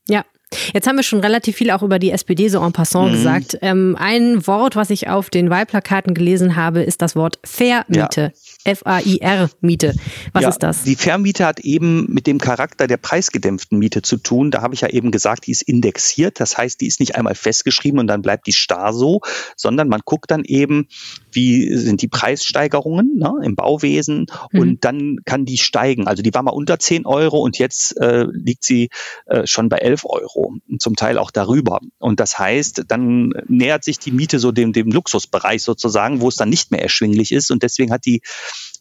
[0.08, 0.26] Ja,
[0.74, 3.16] Jetzt haben wir schon relativ viel auch über die SPD so en passant mhm.
[3.16, 3.58] gesagt.
[3.62, 8.22] Ähm, ein Wort, was ich auf den Wahlplakaten gelesen habe, ist das Wort Vermiete.
[8.22, 8.51] Ja.
[8.64, 9.96] F-A-I-R-Miete.
[10.34, 10.84] Was ja, ist das?
[10.84, 14.52] Die Vermiete hat eben mit dem Charakter der preisgedämpften Miete zu tun.
[14.52, 16.40] Da habe ich ja eben gesagt, die ist indexiert.
[16.40, 19.22] Das heißt, die ist nicht einmal festgeschrieben und dann bleibt die starr so,
[19.56, 20.88] sondern man guckt dann eben,
[21.32, 24.60] wie sind die Preissteigerungen ne, im Bauwesen mhm.
[24.60, 26.08] und dann kann die steigen.
[26.08, 28.90] Also die war mal unter 10 Euro und jetzt äh, liegt sie
[29.26, 31.80] äh, schon bei 11 Euro, zum Teil auch darüber.
[32.00, 36.36] Und das heißt, dann nähert sich die Miete so dem, dem Luxusbereich sozusagen, wo es
[36.36, 38.22] dann nicht mehr erschwinglich ist und deswegen hat die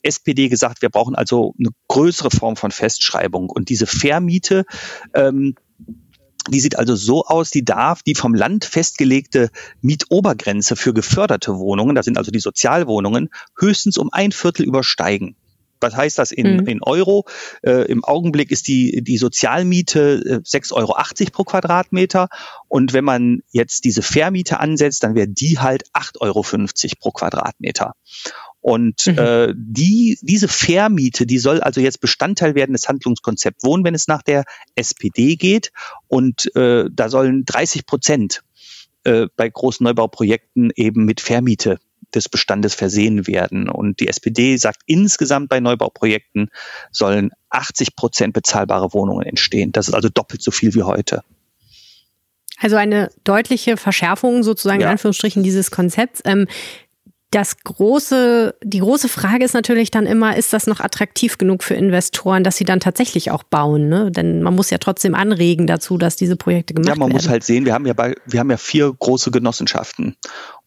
[0.03, 4.65] SPD gesagt, wir brauchen also eine größere Form von Festschreibung und diese Vermiete
[5.15, 5.55] ähm,
[6.49, 9.51] die sieht also so aus, die darf die vom Land festgelegte
[9.83, 13.29] Mietobergrenze für geförderte Wohnungen, das sind also die Sozialwohnungen,
[13.59, 15.37] höchstens um ein Viertel übersteigen.
[15.81, 16.67] Was heißt das in, mhm.
[16.67, 17.25] in Euro?
[17.63, 20.95] Äh, Im Augenblick ist die, die Sozialmiete äh, 6,80 Euro
[21.33, 22.29] pro Quadratmeter.
[22.69, 26.45] Und wenn man jetzt diese Vermiete ansetzt, dann wäre die halt 8,50 Euro
[27.01, 27.95] pro Quadratmeter.
[28.61, 29.19] Und mhm.
[29.19, 34.07] äh, die, diese Vermiete, die soll also jetzt Bestandteil werden des Handlungskonzepts Wohnen, wenn es
[34.07, 34.45] nach der
[34.75, 35.73] SPD geht.
[36.09, 38.43] Und äh, da sollen 30 Prozent
[39.05, 41.79] äh, bei großen Neubauprojekten eben mit Vermiete
[42.15, 43.69] des Bestandes versehen werden.
[43.69, 46.51] Und die SPD sagt, insgesamt bei Neubauprojekten
[46.91, 49.73] sollen 80 Prozent bezahlbare Wohnungen entstehen.
[49.73, 51.23] Das ist also doppelt so viel wie heute.
[52.59, 54.89] Also eine deutliche Verschärfung sozusagen ja.
[54.89, 56.21] in Anführungsstrichen dieses Konzepts.
[56.25, 56.47] Ähm,
[57.31, 61.75] das große, die große Frage ist natürlich dann immer, ist das noch attraktiv genug für
[61.75, 63.89] Investoren, dass sie dann tatsächlich auch bauen?
[63.89, 64.11] Ne?
[64.11, 66.99] Denn man muss ja trotzdem anregen dazu, dass diese Projekte gemacht werden.
[66.99, 67.23] Ja, man werden.
[67.23, 70.17] muss halt sehen, wir haben ja bei, wir haben ja vier große Genossenschaften.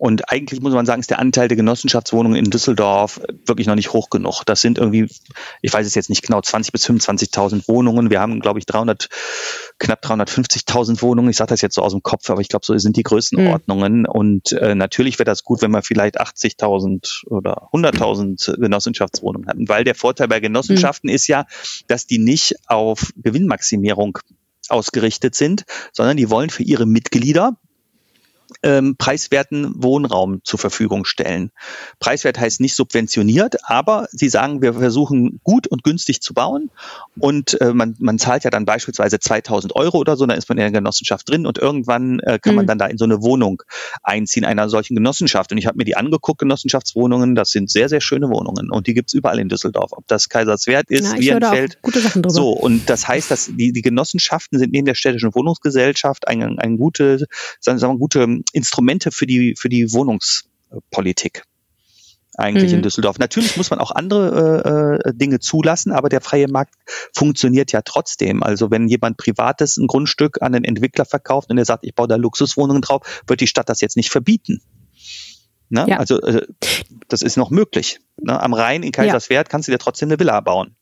[0.03, 3.93] Und eigentlich muss man sagen, ist der Anteil der Genossenschaftswohnungen in Düsseldorf wirklich noch nicht
[3.93, 4.43] hoch genug.
[4.45, 5.07] Das sind irgendwie,
[5.61, 8.09] ich weiß es jetzt nicht genau, 20 bis 25.000 Wohnungen.
[8.09, 9.07] Wir haben, glaube ich, 300,
[9.79, 11.29] knapp 350.000 Wohnungen.
[11.29, 13.99] Ich sage das jetzt so aus dem Kopf, aber ich glaube, so sind die Größenordnungen.
[13.99, 14.05] Mhm.
[14.05, 19.69] Und äh, natürlich wäre das gut, wenn man vielleicht 80 50.000 oder 100.000 Genossenschaftswohnungen hatten.
[19.69, 21.15] Weil der Vorteil bei Genossenschaften mhm.
[21.15, 21.45] ist ja,
[21.87, 24.19] dass die nicht auf Gewinnmaximierung
[24.67, 27.57] ausgerichtet sind, sondern die wollen für ihre Mitglieder
[28.63, 31.51] ähm, preiswerten Wohnraum zur Verfügung stellen.
[31.99, 36.69] Preiswert heißt nicht subventioniert, aber sie sagen, wir versuchen gut und günstig zu bauen
[37.17, 40.57] und äh, man, man zahlt ja dann beispielsweise 2000 Euro oder so, dann ist man
[40.57, 42.57] in der Genossenschaft drin und irgendwann äh, kann mhm.
[42.57, 43.63] man dann da in so eine Wohnung
[44.01, 45.51] einziehen, einer solchen Genossenschaft.
[45.51, 48.93] Und ich habe mir die angeguckt, Genossenschaftswohnungen, das sind sehr, sehr schöne Wohnungen und die
[48.93, 49.91] gibt's überall in Düsseldorf.
[49.93, 51.81] Ob das Kaiserswerth ist, Wierenfeld.
[51.81, 52.33] Gute Sachen drüber.
[52.33, 56.77] So, und das heißt, dass die, die Genossenschaften sind neben der städtischen Wohnungsgesellschaft ein, ein
[56.77, 57.25] gute,
[57.59, 61.43] sagen wir, gute Instrumente für die, für die Wohnungspolitik
[62.35, 62.77] eigentlich mhm.
[62.77, 63.19] in Düsseldorf.
[63.19, 66.73] Natürlich muss man auch andere äh, äh, Dinge zulassen, aber der freie Markt
[67.13, 68.43] funktioniert ja trotzdem.
[68.43, 72.07] Also wenn jemand privates ein Grundstück an einen Entwickler verkauft und er sagt, ich baue
[72.07, 74.61] da Luxuswohnungen drauf, wird die Stadt das jetzt nicht verbieten.
[75.69, 75.85] Ne?
[75.87, 75.97] Ja.
[75.97, 76.47] Also äh,
[77.07, 77.99] das ist noch möglich.
[78.21, 78.39] Ne?
[78.39, 79.51] Am Rhein in Kaiserswerth ja.
[79.51, 80.75] kannst du dir trotzdem eine Villa bauen.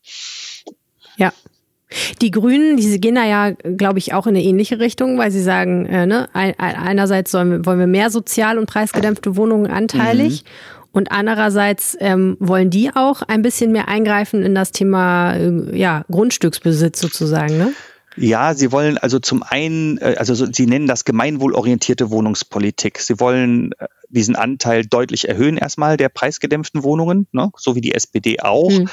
[2.20, 5.42] Die Grünen, die gehen da ja, glaube ich, auch in eine ähnliche Richtung, weil sie
[5.42, 10.44] sagen, äh, ne, einerseits sollen, wollen wir mehr sozial und preisgedämpfte Wohnungen anteilig.
[10.44, 10.48] Mhm.
[10.94, 16.04] Und andererseits ähm, wollen die auch ein bisschen mehr eingreifen in das Thema äh, ja,
[16.10, 17.72] Grundstücksbesitz sozusagen, ne?
[18.16, 22.98] Ja, sie wollen also zum einen, äh, also sie nennen das gemeinwohlorientierte Wohnungspolitik.
[22.98, 27.94] Sie wollen äh, diesen Anteil deutlich erhöhen erstmal der preisgedämpften Wohnungen, ne, so wie die
[27.94, 28.70] SPD auch.
[28.70, 28.88] Hm.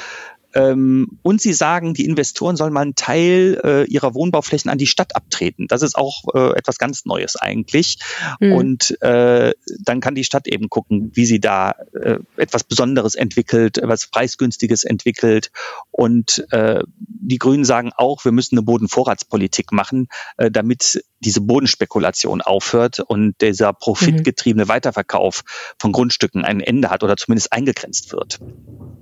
[0.54, 4.86] Ähm, und sie sagen, die Investoren sollen mal einen Teil äh, ihrer Wohnbauflächen an die
[4.86, 5.66] Stadt abtreten.
[5.68, 7.98] Das ist auch äh, etwas ganz Neues eigentlich.
[8.40, 8.52] Mhm.
[8.52, 13.78] Und äh, dann kann die Stadt eben gucken, wie sie da äh, etwas Besonderes entwickelt,
[13.78, 15.50] etwas Preisgünstiges entwickelt.
[15.90, 22.40] Und äh, die Grünen sagen auch, wir müssen eine Bodenvorratspolitik machen, äh, damit diese Bodenspekulation
[22.40, 24.68] aufhört und dieser profitgetriebene.
[24.68, 25.42] Weiterverkauf
[25.78, 28.38] von Grundstücken ein Ende hat oder zumindest eingegrenzt wird.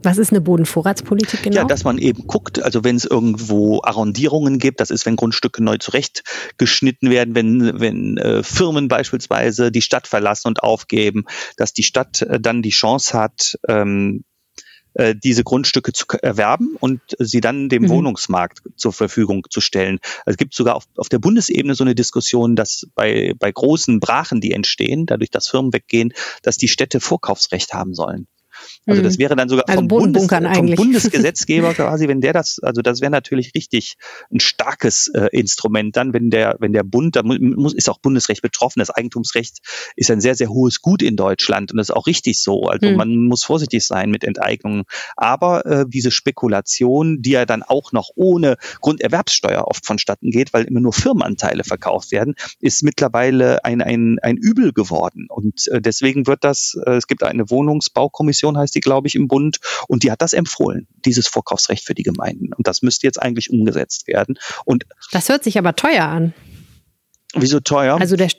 [0.03, 1.57] Was ist eine Bodenvorratspolitik genau?
[1.57, 5.63] Ja, dass man eben guckt, also wenn es irgendwo Arrondierungen gibt, das ist, wenn Grundstücke
[5.63, 11.25] neu zurechtgeschnitten werden, wenn, wenn äh, Firmen beispielsweise die Stadt verlassen und aufgeben,
[11.57, 14.25] dass die Stadt äh, dann die Chance hat, ähm,
[14.99, 17.89] äh, diese Grundstücke zu erwerben und sie dann dem mhm.
[17.91, 20.01] Wohnungsmarkt zur Verfügung zu stellen.
[20.27, 24.01] Also es gibt sogar auf, auf der Bundesebene so eine Diskussion, dass bei, bei großen
[24.01, 28.27] Brachen, die entstehen, dadurch, dass Firmen weggehen, dass die Städte Vorkaufsrecht haben sollen.
[28.87, 29.21] Also das hm.
[29.21, 33.11] wäre dann sogar also vom, Bundes, vom Bundesgesetzgeber quasi, wenn der das, also das wäre
[33.11, 33.97] natürlich richtig
[34.33, 38.43] ein starkes äh, Instrument dann, wenn der, wenn der Bund, da muss, ist auch Bundesrecht
[38.43, 38.81] betroffen.
[38.81, 39.59] Das Eigentumsrecht
[39.97, 42.65] ist ein sehr, sehr hohes Gut in Deutschland und das ist auch richtig so.
[42.65, 42.97] Also mhm.
[42.97, 44.85] man muss vorsichtig sein mit Enteignungen.
[45.17, 50.65] Aber äh, diese Spekulation, die ja dann auch noch ohne Grunderwerbssteuer oft vonstatten geht, weil
[50.65, 55.27] immer nur Firmenanteile verkauft werden, ist mittlerweile ein, ein, ein Übel geworden.
[55.29, 59.29] Und äh, deswegen wird das, äh, es gibt eine Wohnungsbaukommission, heißt die, glaube ich, im
[59.29, 59.59] Bund.
[59.89, 62.53] Und die hat das empfohlen, dieses Vorkaufsrecht für die Gemeinden.
[62.55, 64.39] Und das müsste jetzt eigentlich umgesetzt werden.
[64.65, 66.35] Und das hört sich aber teuer an.
[67.35, 68.01] Wieso teuer?
[68.01, 68.31] Also der,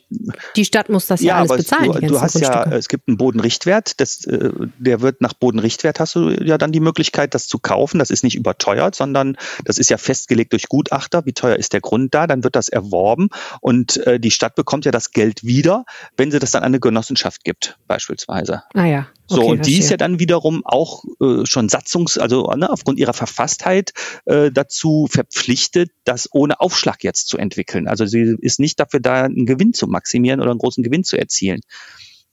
[0.56, 1.92] die Stadt muss das ja, ja alles bezahlen.
[1.92, 4.50] Du, du hast ja, es gibt einen Bodenrichtwert, das, äh,
[4.80, 8.00] der wird nach Bodenrichtwert hast du ja dann die Möglichkeit, das zu kaufen.
[8.00, 11.24] Das ist nicht überteuert, sondern das ist ja festgelegt durch Gutachter.
[11.28, 12.26] Wie teuer ist der Grund da?
[12.26, 13.30] Dann wird das erworben
[13.62, 15.86] und äh, die Stadt bekommt ja das Geld wieder,
[16.18, 18.64] wenn sie das dann an eine Genossenschaft gibt, beispielsweise.
[18.74, 19.08] Ah ja.
[19.30, 22.98] So, okay, und die ist ja dann wiederum auch äh, schon Satzungs-, also ne, aufgrund
[22.98, 23.94] ihrer Verfasstheit
[24.26, 27.88] äh, dazu verpflichtet, das ohne Aufschlag jetzt zu entwickeln.
[27.88, 31.16] Also sie ist nicht dafür da, einen Gewinn zu maximieren oder einen großen Gewinn zu
[31.16, 31.62] erzielen.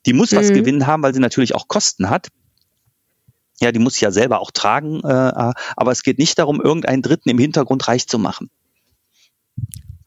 [0.06, 0.36] Die muss mhm.
[0.36, 2.28] was Gewinn haben, weil sie natürlich auch Kosten hat.
[3.60, 7.28] Ja, die muss ja selber auch tragen, äh, aber es geht nicht darum, irgendeinen Dritten
[7.28, 8.50] im Hintergrund reich zu machen.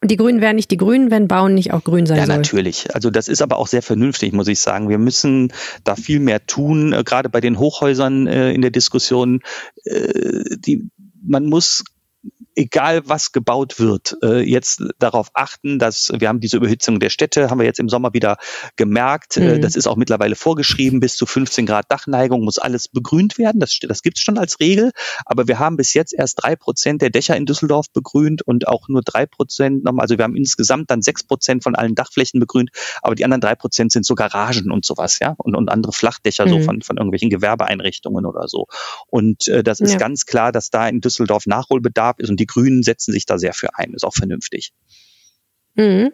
[0.02, 2.34] Und die Grünen wären nicht die Grünen, wenn Bauen nicht auch grün sein ja, soll.
[2.34, 2.94] Ja, natürlich.
[2.94, 4.88] Also das ist aber auch sehr vernünftig, muss ich sagen.
[4.88, 5.52] Wir müssen
[5.84, 9.40] da viel mehr tun, äh, gerade bei den Hochhäusern äh, in der Diskussion.
[9.84, 10.88] Äh, die,
[11.22, 11.84] man muss
[12.54, 17.50] egal was gebaut wird, äh, jetzt darauf achten, dass wir haben diese Überhitzung der Städte,
[17.50, 18.36] haben wir jetzt im Sommer wieder
[18.76, 19.36] gemerkt.
[19.36, 19.60] Äh, mhm.
[19.60, 23.60] das ist auch mittlerweile vorgeschrieben, bis zu 15 Grad Dachneigung muss alles begrünt werden.
[23.60, 24.92] Das, das gibt es schon als Regel.
[25.24, 28.88] Aber wir haben bis jetzt erst drei Prozent der Dächer in Düsseldorf begrünt und auch
[28.88, 32.70] nur drei Prozent, also wir haben insgesamt dann sechs Prozent von allen Dachflächen begrünt,
[33.02, 36.46] aber die anderen drei Prozent sind so Garagen und sowas, ja, und, und andere Flachdächer
[36.46, 36.50] mhm.
[36.50, 38.66] so von, von irgendwelchen Gewerbeeinrichtungen oder so.
[39.06, 39.98] Und äh, das ist ja.
[39.98, 43.52] ganz klar, dass da in Düsseldorf Nachholbedarf ist und die Grünen setzen sich da sehr
[43.52, 43.94] für ein.
[43.94, 44.72] Ist auch vernünftig.
[45.74, 46.12] Mhm.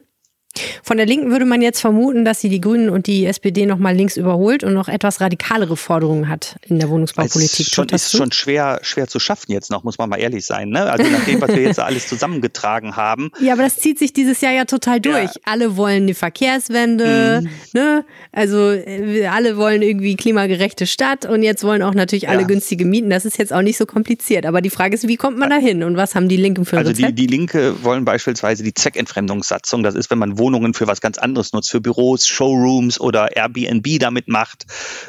[0.83, 3.79] Von der Linken würde man jetzt vermuten, dass sie die Grünen und die SPD noch
[3.79, 7.67] mal links überholt und noch etwas radikalere Forderungen hat in der Wohnungsbaupolitik.
[7.67, 10.71] Es schon, ist schon schwer, schwer zu schaffen jetzt noch, muss man mal ehrlich sein.
[10.71, 10.91] Ne?
[10.91, 13.31] Also nach dem, was wir jetzt alles zusammengetragen haben.
[13.41, 15.35] Ja, aber das zieht sich dieses Jahr ja total durch.
[15.35, 15.41] Ja.
[15.45, 17.51] Alle wollen eine Verkehrswende, mhm.
[17.73, 18.05] ne?
[18.33, 22.47] Also äh, alle wollen irgendwie klimagerechte Stadt und jetzt wollen auch natürlich alle ja.
[22.47, 23.11] günstige Mieten.
[23.11, 24.47] Das ist jetzt auch nicht so kompliziert.
[24.47, 26.79] Aber die Frage ist, wie kommt man da hin und was haben die Linken für
[26.79, 29.83] ein Also die, die Linke wollen beispielsweise die Zweckentfremdungssatzung.
[29.83, 33.99] Das ist, wenn man Wohnungen für was ganz anderes nutzt, für Büros, Showrooms oder Airbnb
[33.99, 34.67] damit macht.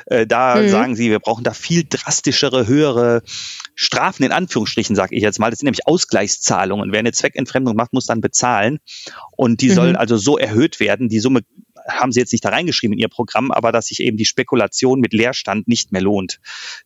[0.08, 0.70] Äh, da mhm.
[0.70, 3.22] sagen sie, wir brauchen da viel drastischere, höhere
[3.76, 5.52] Strafen in Anführungsstrichen, sage ich jetzt mal.
[5.52, 6.92] Das sind nämlich Ausgleichszahlungen.
[6.92, 8.80] Wer eine Zweckentfremdung macht, muss dann bezahlen.
[9.36, 9.74] Und die mhm.
[9.74, 11.08] sollen also so erhöht werden.
[11.08, 11.42] Die Summe
[11.88, 15.00] haben sie jetzt nicht da reingeschrieben in ihr Programm, aber dass sich eben die Spekulation
[15.00, 16.40] mit Leerstand nicht mehr lohnt.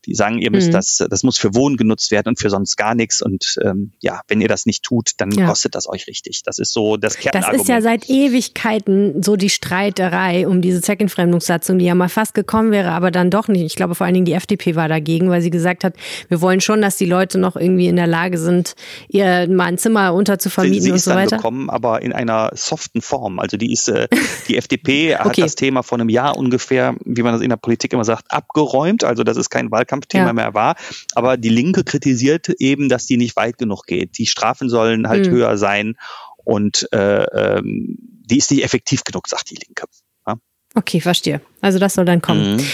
[0.05, 0.73] Die sagen, ihr müsst mhm.
[0.73, 3.21] das, das muss für Wohnen genutzt werden und für sonst gar nichts.
[3.21, 5.47] Und ähm, ja, wenn ihr das nicht tut, dann ja.
[5.47, 6.43] kostet das euch richtig.
[6.43, 7.55] Das ist so das Kernargument.
[7.55, 12.33] Das ist ja seit Ewigkeiten so die Streiterei um diese Zweckentfremdungssatzung, die ja mal fast
[12.33, 13.63] gekommen wäre, aber dann doch nicht.
[13.63, 15.95] Ich glaube, vor allen Dingen die FDP war dagegen, weil sie gesagt hat,
[16.29, 18.75] wir wollen schon, dass die Leute noch irgendwie in der Lage sind,
[19.07, 21.31] ihr mal ein Zimmer unterzuvermieten sie, sie und so weiter.
[21.31, 23.39] Dann bekommen, aber in einer soften Form.
[23.39, 24.07] Also die ist äh,
[24.47, 25.17] die FDP okay.
[25.17, 28.25] hat das Thema vor einem Jahr ungefähr, wie man das in der Politik immer sagt,
[28.29, 29.03] abgeräumt.
[29.03, 30.33] Also dass es kein Wahlkampfthema ja.
[30.33, 30.75] mehr war.
[31.13, 34.17] Aber die Linke kritisiert eben, dass die nicht weit genug geht.
[34.17, 35.31] Die Strafen sollen halt mhm.
[35.31, 35.95] höher sein
[36.43, 39.85] und äh, ähm, die ist nicht effektiv genug, sagt die Linke.
[40.27, 40.35] Ja?
[40.75, 41.41] Okay, verstehe.
[41.61, 42.57] Also das soll dann kommen.
[42.57, 42.65] Mhm.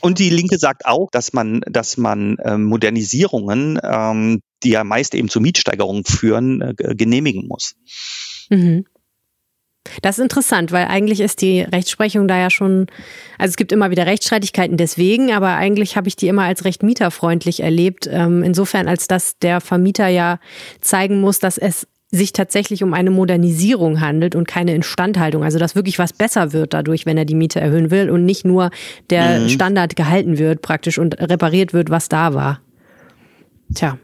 [0.00, 5.14] Und die Linke sagt auch, dass man, dass man ähm, Modernisierungen, ähm, die ja meist
[5.14, 7.74] eben zu Mietsteigerungen führen, äh, genehmigen muss.
[8.50, 8.84] Mhm.
[10.02, 12.86] Das ist interessant, weil eigentlich ist die Rechtsprechung da ja schon,
[13.38, 16.82] also es gibt immer wieder Rechtsstreitigkeiten deswegen, aber eigentlich habe ich die immer als recht
[16.82, 18.08] mieterfreundlich erlebt.
[18.10, 20.38] Ähm, insofern, als dass der Vermieter ja
[20.80, 25.42] zeigen muss, dass es sich tatsächlich um eine Modernisierung handelt und keine Instandhaltung.
[25.42, 28.44] Also dass wirklich was besser wird dadurch, wenn er die Miete erhöhen will und nicht
[28.44, 28.70] nur
[29.10, 29.48] der mhm.
[29.48, 32.60] Standard gehalten wird praktisch und repariert wird, was da war.
[33.74, 33.98] Tja.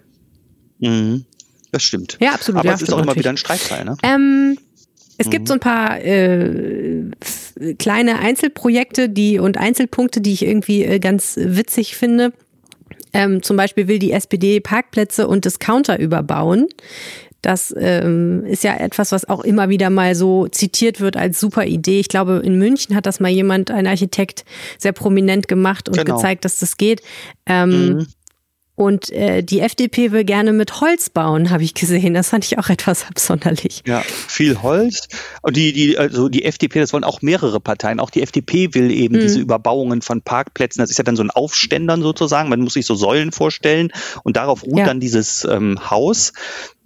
[0.79, 1.25] Mhm.
[1.73, 2.19] Das stimmt.
[2.21, 2.61] Ja, absolut.
[2.61, 3.97] Aber ja, es ist auch immer wieder ein Streitteil, ne?
[4.03, 4.59] Ähm,
[5.21, 5.31] es mhm.
[5.33, 7.11] gibt so ein paar äh,
[7.79, 12.33] kleine Einzelprojekte die und Einzelpunkte, die ich irgendwie äh, ganz witzig finde.
[13.13, 16.69] Ähm, zum Beispiel will die SPD Parkplätze und Discounter überbauen.
[17.43, 21.67] Das ähm, ist ja etwas, was auch immer wieder mal so zitiert wird als super
[21.67, 22.01] Idee.
[22.01, 24.47] Ich glaube, in München hat das mal jemand, ein Architekt,
[24.79, 26.17] sehr prominent gemacht und genau.
[26.17, 27.03] gezeigt, dass das geht.
[27.45, 28.07] Ähm, mhm.
[28.81, 32.15] Und äh, die FDP will gerne mit Holz bauen, habe ich gesehen.
[32.15, 33.83] Das fand ich auch etwas absonderlich.
[33.87, 35.07] Ja, viel Holz.
[35.43, 38.01] Und die, die, also die FDP, das wollen auch mehrere Parteien.
[38.01, 39.21] Auch die FDP will eben mhm.
[39.21, 40.81] diese Überbauungen von Parkplätzen.
[40.81, 42.49] Das ist ja dann so ein Aufständern sozusagen.
[42.49, 44.87] Man muss sich so Säulen vorstellen und darauf ruht ja.
[44.87, 46.33] dann dieses ähm, Haus.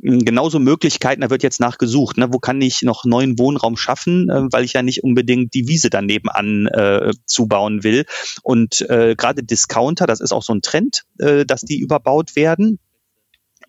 [0.07, 2.19] Genauso Möglichkeiten, da wird jetzt nachgesucht.
[2.19, 2.31] Ne?
[2.31, 5.89] Wo kann ich noch neuen Wohnraum schaffen, äh, weil ich ja nicht unbedingt die Wiese
[5.89, 8.05] dann nebenan äh, zubauen will.
[8.43, 12.81] Und äh, gerade Discounter, das ist auch so ein Trend, äh, dass die überbaut werden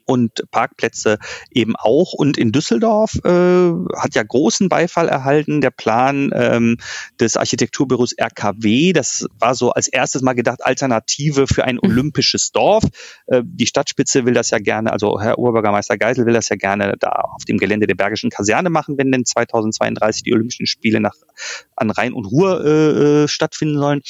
[0.06, 1.18] und Parkplätze
[1.52, 2.14] eben auch.
[2.14, 6.78] Und in Düsseldorf äh, hat ja großen Beifall erhalten der Plan ähm,
[7.20, 8.94] des Architekturbüros RKW.
[8.94, 11.90] Das war so als erstes mal gedacht Alternative für ein mhm.
[11.90, 12.84] olympisches Dorf.
[13.28, 16.96] Äh, die Stadtspitze will das ja gerne, also Herr Oberbürgermeister Geisel will das ja gerne
[17.00, 21.16] da auf dem Gelände der Bergischen Kaserne machen, wenn denn 2032 die Olympischen Spiele nach
[21.76, 24.02] an Rhein und Ruhr äh, äh stattfinden sollen.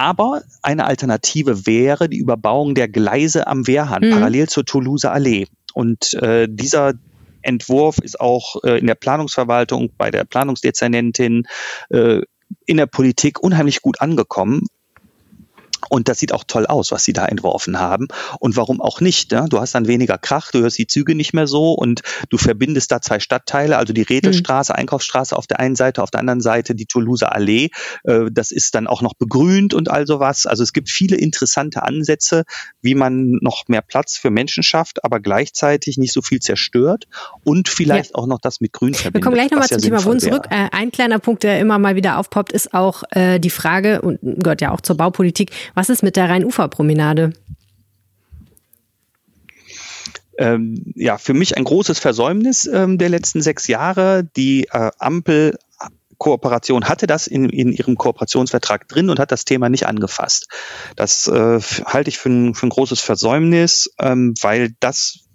[0.00, 4.12] Aber eine Alternative wäre die Überbauung der Gleise am Wehrhahn, mhm.
[4.12, 5.46] parallel zur Toulouser Allee.
[5.74, 6.94] Und äh, dieser
[7.42, 11.42] Entwurf ist auch äh, in der Planungsverwaltung, bei der Planungsdezernentin,
[11.90, 12.22] äh,
[12.64, 14.62] in der Politik unheimlich gut angekommen.
[15.90, 18.08] Und das sieht auch toll aus, was sie da entworfen haben.
[18.38, 19.32] Und warum auch nicht?
[19.32, 19.46] Ne?
[19.50, 22.92] Du hast dann weniger Krach, du hörst die Züge nicht mehr so und du verbindest
[22.92, 24.78] da zwei Stadtteile, also die Redelstraße, mhm.
[24.78, 27.70] Einkaufsstraße auf der einen Seite, auf der anderen Seite die Toulouser Allee.
[28.04, 30.46] Äh, das ist dann auch noch begrünt und all sowas.
[30.46, 32.44] Also es gibt viele interessante Ansätze,
[32.80, 37.08] wie man noch mehr Platz für Menschen schafft, aber gleichzeitig nicht so viel zerstört
[37.44, 38.14] und vielleicht ja.
[38.16, 39.14] auch noch das mit Grün verbindet.
[39.14, 40.46] Wir kommen gleich nochmal zum Thema Wohnen zurück.
[40.50, 44.18] Äh, ein kleiner Punkt, der immer mal wieder aufpoppt, ist auch äh, die Frage, und
[44.22, 45.50] gehört ja auch zur Baupolitik,
[45.80, 47.32] was ist mit der Rhein-Ufer-Promenade?
[50.36, 54.28] Ähm, ja, für mich ein großes Versäumnis ähm, der letzten sechs Jahre.
[54.36, 55.56] Die äh, Ampel
[56.18, 60.48] Kooperation hatte das in, in ihrem Kooperationsvertrag drin und hat das Thema nicht angefasst.
[60.96, 65.29] Das äh, halte ich für ein, für ein großes Versäumnis, ähm, weil das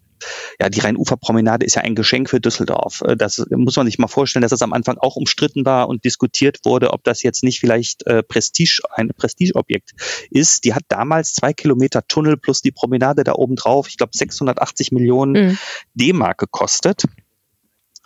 [0.59, 3.01] ja, die Rhein-Ufer-Promenade ist ja ein Geschenk für Düsseldorf.
[3.01, 6.03] Äh, das muss man sich mal vorstellen, dass das am Anfang auch umstritten war und
[6.05, 9.91] diskutiert wurde, ob das jetzt nicht vielleicht äh, Prestige, ein Prestigeobjekt
[10.29, 10.63] ist.
[10.63, 14.91] Die hat damals zwei Kilometer Tunnel plus die Promenade da oben drauf, ich glaube 680
[14.91, 15.57] Millionen mhm.
[15.93, 17.03] D-Mark gekostet.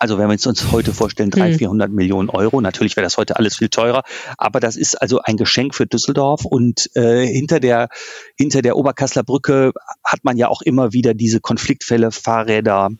[0.00, 1.94] Also wenn wir uns heute vorstellen, 300, 400 mhm.
[1.94, 4.02] Millionen Euro, natürlich wäre das heute alles viel teurer,
[4.38, 7.90] aber das ist also ein Geschenk für Düsseldorf und äh, hinter der
[8.34, 9.72] hinter der Oberkassler Brücke
[10.02, 12.90] hat man ja auch immer wieder diese Konfliktfälle, Fahrräder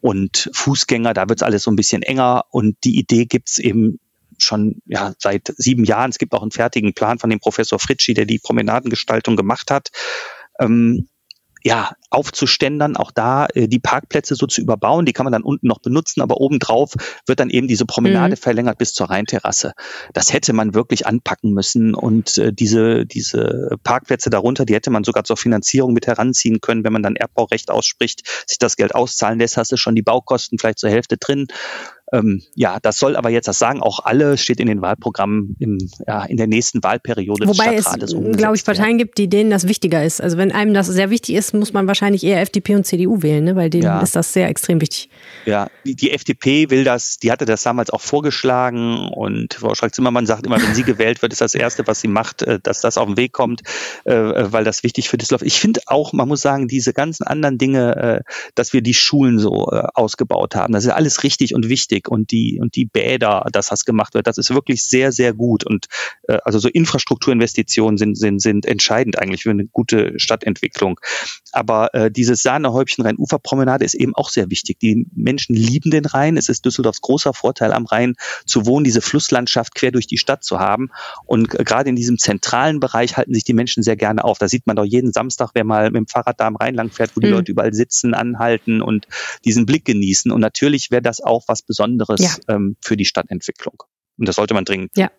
[0.00, 4.00] und Fußgänger, da wird es alles so ein bisschen enger und die Idee gibt's eben
[4.36, 6.10] schon ja, seit sieben Jahren.
[6.10, 9.90] Es gibt auch einen fertigen Plan von dem Professor Fritschi, der die Promenadengestaltung gemacht hat.
[10.58, 11.08] Ähm,
[11.66, 15.04] ja, aufzuständern, auch da äh, die Parkplätze so zu überbauen.
[15.04, 16.94] Die kann man dann unten noch benutzen, aber obendrauf
[17.26, 18.40] wird dann eben diese Promenade mhm.
[18.40, 19.72] verlängert bis zur Rheinterrasse.
[20.14, 25.02] Das hätte man wirklich anpacken müssen und äh, diese, diese Parkplätze darunter, die hätte man
[25.02, 29.40] sogar zur Finanzierung mit heranziehen können, wenn man dann Erbbaurecht ausspricht, sich das Geld auszahlen
[29.40, 31.48] lässt, hast du schon die Baukosten vielleicht zur Hälfte drin.
[32.12, 35.78] Ähm, ja, das soll aber jetzt, das sagen auch alle, steht in den Wahlprogrammen im,
[36.06, 39.50] ja, in der nächsten Wahlperiode Wobei des Stadtrates es, glaube ich, Parteien gibt, die denen
[39.50, 40.20] das wichtiger ist.
[40.20, 43.44] Also wenn einem das sehr wichtig ist, muss man wahrscheinlich eher FDP und CDU wählen,
[43.44, 43.56] ne?
[43.56, 44.00] weil denen ja.
[44.00, 45.08] ist das sehr extrem wichtig.
[45.46, 50.26] Ja, die, die, FDP will das, die hatte das damals auch vorgeschlagen und Frau Schröck-Zimmermann
[50.26, 52.98] sagt immer, wenn sie gewählt wird, ist das Erste, was sie macht, äh, dass das
[52.98, 53.62] auf den Weg kommt,
[54.04, 55.42] äh, weil das wichtig für Düsseldorf.
[55.42, 58.20] Ich finde auch, man muss sagen, diese ganzen anderen Dinge, äh,
[58.54, 62.30] dass wir die Schulen so ausgebaut haben, das ist alles richtig und wichtig wichtig und
[62.30, 65.86] die und die Bäder, dass das gemacht wird, das ist wirklich sehr sehr gut und
[66.28, 71.00] äh, also so Infrastrukturinvestitionen sind sind sind entscheidend eigentlich für eine gute Stadtentwicklung.
[71.52, 74.78] Aber äh, dieses Sahnehäubchen Rhein-Ufer-Promenade ist eben auch sehr wichtig.
[74.80, 76.36] Die Menschen lieben den Rhein.
[76.36, 80.44] Es ist Düsseldorfs großer Vorteil am Rhein zu wohnen, diese Flusslandschaft quer durch die Stadt
[80.44, 80.90] zu haben.
[81.24, 84.38] Und gerade in diesem zentralen Bereich halten sich die Menschen sehr gerne auf.
[84.38, 86.90] Da sieht man doch jeden Samstag, wer mal mit dem Fahrrad da am Rhein lang
[86.90, 87.34] fährt, wo die mhm.
[87.34, 89.06] Leute überall sitzen, anhalten und
[89.44, 90.30] diesen Blick genießen.
[90.30, 92.54] Und natürlich wäre das auch was Besonderes Besonderes ja.
[92.54, 93.82] ähm, für die Stadtentwicklung.
[94.18, 94.92] Und das sollte man dringend.
[94.96, 95.10] Ja.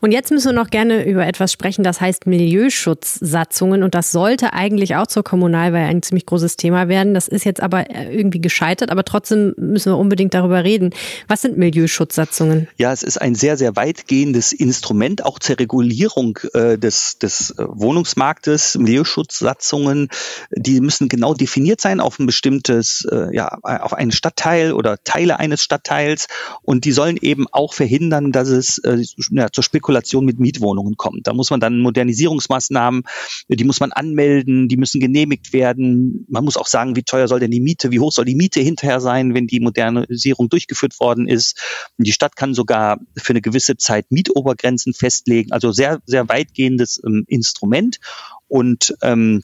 [0.00, 3.82] Und jetzt müssen wir noch gerne über etwas sprechen, das heißt Milieuschutzsatzungen.
[3.82, 7.14] Und das sollte eigentlich auch zur Kommunalwahl ein ziemlich großes Thema werden.
[7.14, 10.90] Das ist jetzt aber äh, irgendwie gescheitert, aber trotzdem müssen wir unbedingt darüber reden.
[11.28, 12.68] Was sind Milieuschutzsatzungen?
[12.76, 17.64] Ja, es ist ein sehr, sehr weitgehendes Instrument, auch zur Regulierung äh, des, des äh,
[17.68, 18.76] Wohnungsmarktes.
[18.78, 20.08] Milieuschutzsatzungen,
[20.50, 25.38] die müssen genau definiert sein auf ein bestimmtes, äh, ja, auf einen Stadtteil oder Teile
[25.38, 26.26] eines Stadtteils.
[26.62, 30.96] Und die sollen eben auch verhindern, verhindern, dass es äh, ja, zur Spekulation mit Mietwohnungen
[30.96, 31.26] kommt.
[31.26, 33.02] Da muss man dann Modernisierungsmaßnahmen,
[33.48, 36.26] die muss man anmelden, die müssen genehmigt werden.
[36.28, 38.60] Man muss auch sagen, wie teuer soll denn die Miete, wie hoch soll die Miete
[38.60, 41.58] hinterher sein, wenn die Modernisierung durchgeführt worden ist.
[41.98, 45.52] Die Stadt kann sogar für eine gewisse Zeit Mietobergrenzen festlegen.
[45.52, 47.98] Also sehr, sehr weitgehendes ähm, Instrument.
[48.48, 49.42] Und ähm,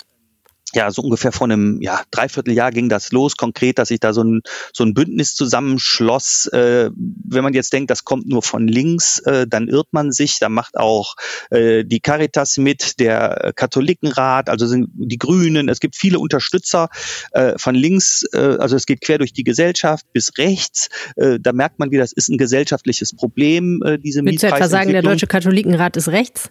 [0.75, 4.23] ja, so ungefähr vor einem ja, Dreivierteljahr ging das los, konkret, dass sich da so
[4.23, 4.41] ein,
[4.73, 6.47] so ein Bündnis zusammenschloss.
[6.49, 10.39] Äh, wenn man jetzt denkt, das kommt nur von links, äh, dann irrt man sich.
[10.39, 11.15] Da macht auch
[11.51, 15.69] äh, die Caritas mit, der Katholikenrat, also sind die Grünen.
[15.69, 16.89] Es gibt viele Unterstützer
[17.33, 20.89] äh, von links, äh, also es geht quer durch die Gesellschaft bis rechts.
[21.17, 24.69] Äh, da merkt man, wie das ist ein gesellschaftliches Problem, äh, diese Willst du etwa
[24.69, 26.49] sagen, der Deutsche Katholikenrat ist rechts?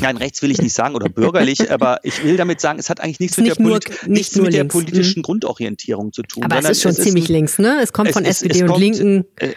[0.00, 3.00] Nein, rechts will ich nicht sagen oder bürgerlich, aber ich will damit sagen, es hat
[3.00, 6.44] eigentlich nichts, mit, nicht der, nur, Polit nicht nichts mit der politischen Grundorientierung zu tun.
[6.44, 7.78] Aber es ist schon ziemlich ein- links, ne?
[7.82, 9.24] Es kommt es von ist- SPD es und kommt, Linken.
[9.36, 9.52] äh,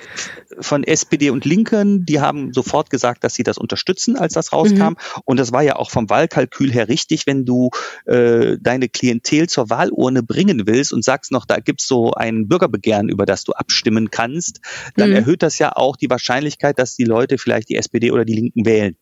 [0.60, 4.90] Von SPD und Linken, die haben sofort gesagt, dass sie das unterstützen, als das rauskam.
[4.90, 4.96] Mhm.
[5.26, 7.72] Und das war ja auch vom Wahlkalkül her richtig, wenn du
[8.06, 13.10] äh, deine Klientel zur Wahlurne bringen willst und sagst noch, da gibt's so ein Bürgerbegehren,
[13.10, 14.60] über das du abstimmen kannst,
[14.96, 15.16] dann Mhm.
[15.16, 18.66] erhöht das ja auch die Wahrscheinlichkeit, dass die Leute vielleicht die SPD oder die Linken
[18.66, 18.96] wählen.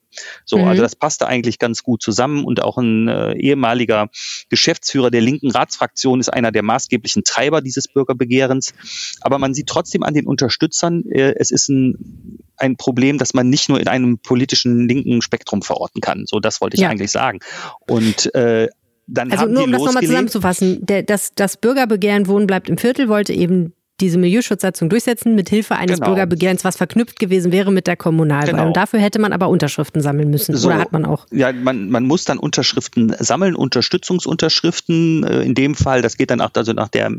[0.46, 0.68] So, Mhm.
[0.68, 4.10] also das passte eigentlich ganz gut zusammen und auch ein äh, ehemaliger
[4.50, 8.74] Geschäftsführer der linken Ratsfraktion ist einer der maßgeblichen Treiber dieses Bürgerbegehrens.
[9.22, 13.50] Aber man sieht trotzdem an den Unterstützern, äh, es ist ein, ein Problem, das man
[13.50, 16.24] nicht nur in einem politischen linken Spektrum verorten kann.
[16.26, 16.90] So, das wollte ich Ja.
[16.90, 17.40] eigentlich sagen.
[17.88, 18.68] Und äh,
[19.08, 22.78] dann Also haben nur um das nochmal zusammenzufassen, der, das, das Bürgerbegehren Wohnen bleibt im
[22.78, 26.12] Viertel wollte eben diese Milieuschutzsatzung durchsetzen mit Hilfe eines Genau.
[26.12, 28.52] Bürgerbegehrens, was verknüpft gewesen wäre mit der Kommunalwahl.
[28.52, 28.68] Genau.
[28.68, 30.56] Und dafür hätte man aber Unterschriften sammeln müssen.
[30.58, 30.68] So.
[30.70, 31.26] Oder hat man auch?
[31.32, 35.24] Ja, man, man muss dann Unterschriften sammeln, Unterstützungsunterschriften.
[35.24, 37.12] Äh, in dem Fall, das geht dann auch also nach der,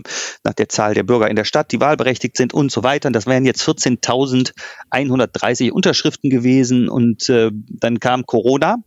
[0.45, 3.07] nach der Zahl der Bürger in der Stadt, die wahlberechtigt sind und so weiter.
[3.07, 6.89] Und das wären jetzt 14.130 Unterschriften gewesen.
[6.89, 8.79] Und äh, dann kam Corona.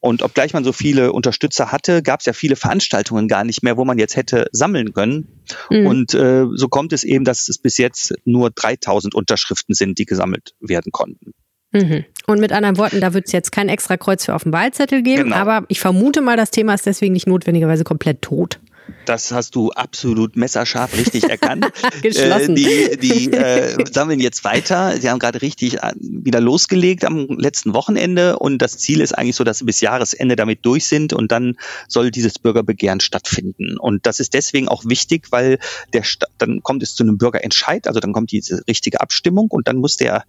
[0.00, 3.76] Und obgleich man so viele Unterstützer hatte, gab es ja viele Veranstaltungen gar nicht mehr,
[3.76, 5.28] wo man jetzt hätte sammeln können.
[5.68, 5.86] Mhm.
[5.86, 10.06] Und äh, so kommt es eben, dass es bis jetzt nur 3000 Unterschriften sind, die
[10.06, 11.32] gesammelt werden konnten.
[11.72, 12.04] Mhm.
[12.26, 15.02] Und mit anderen Worten, da wird es jetzt kein extra Kreuz für auf dem Wahlzettel
[15.02, 15.36] geben, Genau.
[15.36, 18.58] aber ich vermute mal, das Thema ist deswegen nicht notwendigerweise komplett tot.
[19.04, 21.66] Das hast du absolut messerscharf richtig erkannt.
[22.02, 22.56] Geschlossen.
[22.56, 24.96] Äh, die die äh, sammeln jetzt weiter.
[24.96, 29.36] Sie haben gerade richtig äh, wieder losgelegt am letzten Wochenende und das Ziel ist eigentlich
[29.36, 31.56] so, dass sie bis Jahresende damit durch sind und dann
[31.88, 33.78] soll dieses Bürgerbegehren stattfinden.
[33.78, 35.58] Und das ist deswegen auch wichtig, weil
[35.92, 39.68] der Sta dann kommt es zu einem Bürgerentscheid, also dann kommt diese richtige Abstimmung und
[39.68, 40.24] dann muss der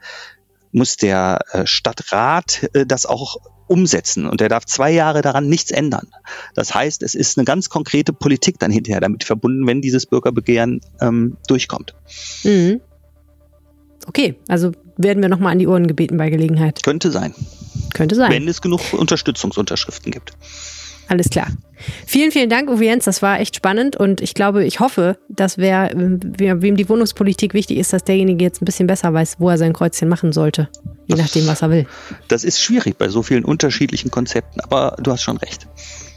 [0.71, 3.37] muss der äh, Stadtrat äh, das auch
[3.71, 6.07] umsetzen und er darf zwei Jahre daran nichts ändern.
[6.53, 10.81] Das heißt, es ist eine ganz konkrete Politik dann hinterher damit verbunden, wenn dieses Bürgerbegehren
[10.99, 11.95] ähm, durchkommt.
[12.43, 12.81] Mhm.
[14.07, 16.83] Okay, also werden wir nochmal an die Ohren gebeten bei Gelegenheit.
[16.83, 17.33] Könnte sein,
[17.93, 18.31] Könnte sein.
[18.31, 20.33] wenn es genug Unterstützungsunterschriften gibt.
[21.07, 21.47] Alles klar.
[22.05, 23.05] Vielen, vielen Dank, Uwe Jens.
[23.05, 27.79] Das war echt spannend und ich glaube, ich hoffe, dass wer, wem die Wohnungspolitik wichtig
[27.79, 30.69] ist, dass derjenige jetzt ein bisschen besser weiß, wo er sein Kreuzchen machen sollte.
[31.15, 31.87] Je nachdem, was er will.
[32.27, 35.67] Das ist schwierig bei so vielen unterschiedlichen Konzepten, aber du hast schon recht.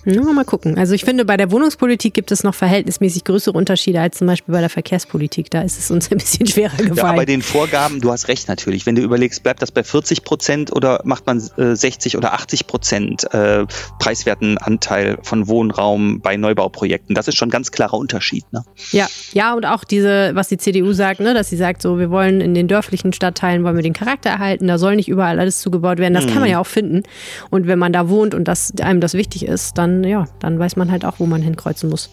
[0.05, 0.77] Ja, mal gucken.
[0.79, 4.53] Also ich finde, bei der Wohnungspolitik gibt es noch verhältnismäßig größere Unterschiede als zum Beispiel
[4.53, 5.51] bei der Verkehrspolitik.
[5.51, 7.17] Da ist es uns ein bisschen schwerer Ja, gefallen.
[7.17, 8.87] bei den Vorgaben, du hast recht natürlich.
[8.87, 12.67] Wenn du überlegst, bleibt das bei 40 Prozent oder macht man äh, 60 oder 80
[12.67, 13.65] Prozent äh,
[13.99, 17.15] preiswerten Anteil von Wohnraum bei Neubauprojekten?
[17.15, 18.45] Das ist schon ein ganz klarer Unterschied.
[18.53, 18.63] Ne?
[18.93, 22.11] Ja, ja, und auch diese, was die CDU sagt, ne, dass sie sagt, so, wir
[22.11, 25.61] wollen in den dörflichen Stadtteilen wollen wir den Charakter erhalten, da soll nicht überall alles
[25.61, 26.15] zugebaut werden.
[26.15, 27.03] Das kann man ja auch finden.
[27.51, 30.77] Und wenn man da wohnt und das einem das wichtig ist, dann ja, dann weiß
[30.77, 32.11] man halt auch, wo man hinkreuzen muss.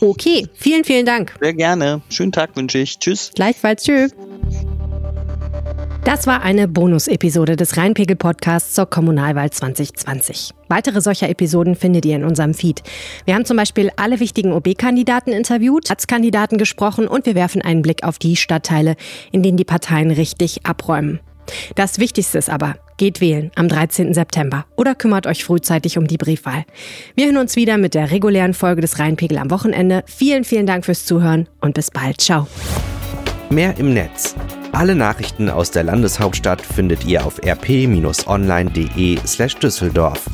[0.00, 1.34] Okay, vielen, vielen Dank.
[1.40, 2.02] Sehr gerne.
[2.10, 2.98] Schönen Tag wünsche ich.
[2.98, 3.32] Tschüss.
[3.34, 4.12] Gleichfalls, tschüss.
[6.06, 10.50] Das war eine Bonus-Episode des Rheinpegel-Podcasts zur Kommunalwahl 2020.
[10.68, 12.84] Weitere solcher Episoden findet ihr in unserem Feed.
[13.24, 18.04] Wir haben zum Beispiel alle wichtigen OB-Kandidaten interviewt, Ratskandidaten gesprochen und wir werfen einen Blick
[18.04, 18.94] auf die Stadtteile,
[19.32, 21.18] in denen die Parteien richtig abräumen.
[21.74, 24.14] Das Wichtigste ist aber, geht wählen am 13.
[24.14, 26.64] September oder kümmert euch frühzeitig um die Briefwahl.
[27.14, 30.02] Wir hören uns wieder mit der regulären Folge des Rheinpegel am Wochenende.
[30.06, 32.20] Vielen, vielen Dank fürs Zuhören und bis bald.
[32.20, 32.46] Ciao.
[33.50, 34.34] Mehr im Netz.
[34.72, 40.26] Alle Nachrichten aus der Landeshauptstadt findet ihr auf rp-online.de slash Düsseldorf.